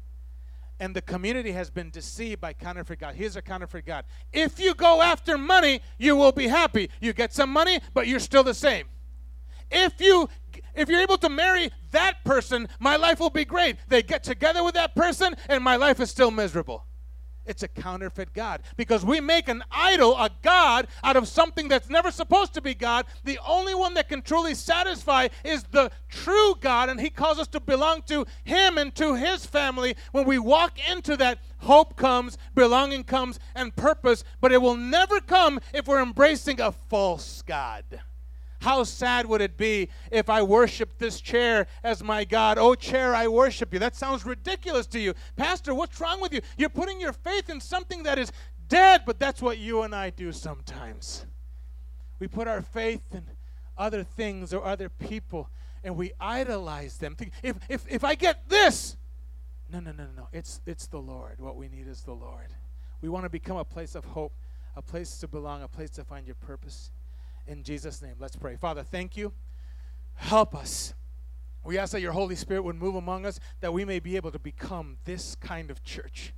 and 0.80 0.96
the 0.96 1.02
community 1.02 1.52
has 1.54 1.72
been 1.72 1.90
deceived 1.90 2.40
by 2.40 2.54
counterfeit 2.54 3.00
God. 3.00 3.16
Here's 3.16 3.36
a 3.36 3.42
counterfeit 3.42 3.86
God. 3.86 4.06
If 4.32 4.60
you 4.60 4.76
go 4.76 5.02
after 5.02 5.36
money, 5.38 5.82
you 5.98 6.16
will 6.16 6.32
be 6.32 6.48
happy. 6.48 6.92
You 7.02 7.14
get 7.14 7.34
some 7.34 7.50
money, 7.50 7.80
but 7.96 8.06
you're 8.08 8.20
still 8.20 8.44
the 8.44 8.54
same. 8.54 8.86
If 9.72 10.00
you 10.00 10.30
if 10.76 10.90
you're 10.90 11.02
able 11.02 11.18
to 11.18 11.30
marry 11.30 11.72
that 11.92 12.24
person, 12.24 12.68
my 12.80 12.96
life 12.96 13.20
will 13.20 13.32
be 13.32 13.46
great. 13.46 13.78
They 13.88 14.04
get 14.04 14.24
together 14.24 14.64
with 14.64 14.76
that 14.76 14.96
person 14.96 15.36
and 15.50 15.64
my 15.64 15.76
life 15.76 16.00
is 16.00 16.10
still 16.10 16.32
miserable. 16.32 16.86
It's 17.48 17.64
a 17.64 17.68
counterfeit 17.68 18.34
God 18.34 18.62
because 18.76 19.06
we 19.06 19.22
make 19.22 19.48
an 19.48 19.64
idol, 19.72 20.16
a 20.18 20.30
God, 20.42 20.88
out 21.02 21.16
of 21.16 21.28
something 21.28 21.70
that's 21.70 21.90
never 21.90 22.12
supposed 22.12 22.54
to 22.56 22.62
be 22.62 22.76
God. 22.76 23.06
The 23.24 23.40
only 23.48 23.74
one 23.74 23.94
that 23.94 24.10
can 24.10 24.22
truly 24.22 24.54
satisfy 24.54 25.30
is 25.46 25.64
the 25.64 25.90
true 26.10 26.56
God, 26.60 26.90
and 26.90 27.00
He 27.00 27.10
calls 27.10 27.40
us 27.40 27.48
to 27.50 27.62
belong 27.62 28.02
to 28.04 28.26
Him 28.44 28.78
and 28.78 28.94
to 28.96 29.16
His 29.16 29.46
family. 29.46 29.96
When 30.12 30.26
we 30.26 30.38
walk 30.38 30.78
into 30.92 31.16
that, 31.18 31.40
hope 31.60 31.96
comes, 31.96 32.38
belonging 32.54 33.06
comes, 33.06 33.40
and 33.56 33.76
purpose, 33.76 34.26
but 34.42 34.52
it 34.52 34.62
will 34.62 34.78
never 34.78 35.22
come 35.22 35.62
if 35.74 35.88
we're 35.88 36.02
embracing 36.02 36.60
a 36.60 36.74
false 36.74 37.42
God. 37.44 38.02
How 38.60 38.84
sad 38.84 39.26
would 39.28 39.42
it 39.42 39.56
be 39.58 39.90
if 40.12 40.30
I 40.30 40.42
worshiped 40.42 41.00
this 41.00 41.22
chair 41.22 41.68
as 41.84 42.04
my 42.04 42.26
God? 42.26 42.58
Oh, 42.58 42.76
chair, 42.76 43.14
I 43.14 43.28
worship 43.28 43.72
you. 43.74 43.80
That 43.80 43.96
sounds 43.96 44.26
ridiculous 44.26 44.88
to 44.88 45.00
you. 45.00 45.14
Pastor, 45.36 45.74
what's 45.74 46.00
wrong 46.02 46.22
with 46.22 46.34
you? 46.34 46.42
You're 46.58 46.70
putting 46.70 47.00
your 47.00 47.14
faith 47.14 47.50
in 47.50 47.62
something 47.62 48.04
that 48.04 48.18
is 48.18 48.32
dead, 48.68 49.04
but 49.06 49.20
that's 49.20 49.42
what 49.42 49.58
you 49.58 49.84
and 49.84 49.94
I 49.94 50.10
do 50.10 50.32
sometimes. 50.32 51.26
We 52.20 52.28
put 52.28 52.48
our 52.48 52.62
faith 52.62 53.04
in 53.14 53.24
other 53.78 54.04
things 54.04 54.54
or 54.54 54.66
other 54.66 54.90
people 54.90 55.50
and 55.84 55.96
we 55.96 56.12
idolize 56.20 56.98
them. 56.98 57.16
If, 57.44 57.58
if, 57.70 57.86
if 57.88 58.04
I 58.04 58.16
get 58.16 58.50
this, 58.50 58.98
no, 59.72 59.80
no, 59.80 59.92
no, 59.92 60.08
no. 60.16 60.28
It's, 60.32 60.62
it's 60.66 60.88
the 60.88 61.00
Lord. 61.00 61.40
What 61.40 61.58
we 61.58 61.68
need 61.68 61.88
is 61.88 62.02
the 62.02 62.14
Lord. 62.14 62.54
We 63.02 63.10
want 63.10 63.26
to 63.26 63.30
become 63.30 63.58
a 63.58 63.66
place 63.66 63.96
of 63.96 64.06
hope, 64.06 64.34
a 64.76 64.82
place 64.82 65.18
to 65.20 65.28
belong, 65.28 65.62
a 65.62 65.68
place 65.68 65.90
to 65.92 66.04
find 66.04 66.26
your 66.26 66.36
purpose. 66.36 66.92
In 67.48 67.64
Jesus' 67.64 68.02
name, 68.02 68.16
let's 68.20 68.36
pray. 68.36 68.58
Father, 68.58 68.84
thank 68.84 69.16
you. 69.16 69.32
Help 70.16 70.54
us. 70.54 70.94
We 71.64 71.78
ask 71.78 71.92
that 71.94 72.02
your 72.02 72.12
Holy 72.12 72.36
Spirit 72.36 72.64
would 72.64 72.76
move 72.76 72.96
among 72.96 73.26
us, 73.26 73.40
that 73.62 73.74
we 73.74 73.86
may 73.86 74.00
be 74.00 74.16
able 74.16 74.32
to 74.32 74.40
become 74.40 74.98
this 75.06 75.36
kind 75.36 75.72
of 75.72 75.84
church. 75.84 76.34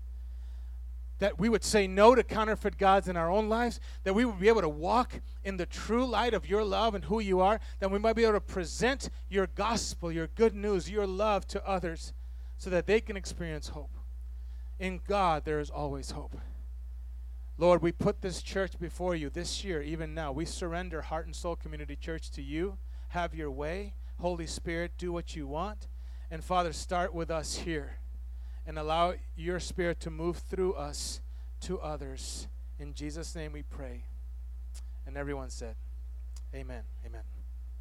That 1.19 1.39
we 1.39 1.49
would 1.49 1.63
say 1.63 1.85
no 1.85 2.15
to 2.15 2.23
counterfeit 2.23 2.77
gods 2.77 3.07
in 3.07 3.17
our 3.17 3.29
own 3.29 3.49
lives, 3.49 3.79
that 4.03 4.13
we 4.13 4.23
would 4.25 4.39
be 4.39 4.47
able 4.47 4.61
to 4.61 4.69
walk 4.69 5.19
in 5.43 5.57
the 5.57 5.65
true 5.65 6.05
light 6.05 6.33
of 6.33 6.47
your 6.47 6.63
love 6.63 6.95
and 6.95 7.03
who 7.05 7.19
you 7.19 7.41
are, 7.41 7.59
that 7.79 7.91
we 7.91 7.99
might 7.99 8.15
be 8.15 8.23
able 8.23 8.33
to 8.33 8.41
present 8.41 9.09
your 9.29 9.47
gospel, 9.47 10.11
your 10.11 10.27
good 10.27 10.55
news, 10.55 10.89
your 10.89 11.05
love 11.05 11.45
to 11.47 11.67
others 11.67 12.13
so 12.57 12.69
that 12.69 12.87
they 12.87 13.01
can 13.01 13.17
experience 13.17 13.69
hope. 13.69 13.97
In 14.79 15.01
God, 15.07 15.43
there 15.45 15.59
is 15.59 15.69
always 15.69 16.11
hope. 16.11 16.37
Lord, 17.59 17.81
we 17.81 17.91
put 17.91 18.21
this 18.21 18.41
church 18.41 18.79
before 18.79 19.15
you 19.15 19.29
this 19.29 19.65
year, 19.65 19.81
even 19.81 20.13
now. 20.13 20.31
We 20.31 20.45
surrender 20.45 21.01
Heart 21.01 21.25
and 21.25 21.35
Soul 21.35 21.57
Community 21.57 21.97
Church 21.97 22.31
to 22.31 22.41
you. 22.41 22.77
Have 23.09 23.35
your 23.35 23.51
way. 23.51 23.95
Holy 24.21 24.47
Spirit, 24.47 24.93
do 24.97 25.11
what 25.11 25.35
you 25.35 25.45
want. 25.45 25.89
And 26.31 26.41
Father, 26.41 26.71
start 26.71 27.13
with 27.13 27.29
us 27.29 27.57
here 27.57 27.97
and 28.65 28.79
allow 28.79 29.15
your 29.35 29.59
Spirit 29.59 29.99
to 30.01 30.09
move 30.09 30.37
through 30.37 30.73
us 30.75 31.19
to 31.61 31.81
others. 31.81 32.47
In 32.79 32.93
Jesus' 32.93 33.35
name 33.35 33.51
we 33.51 33.63
pray. 33.63 34.05
And 35.05 35.17
everyone 35.17 35.49
said, 35.49 35.75
Amen. 36.55 36.83
Amen. 37.05 37.38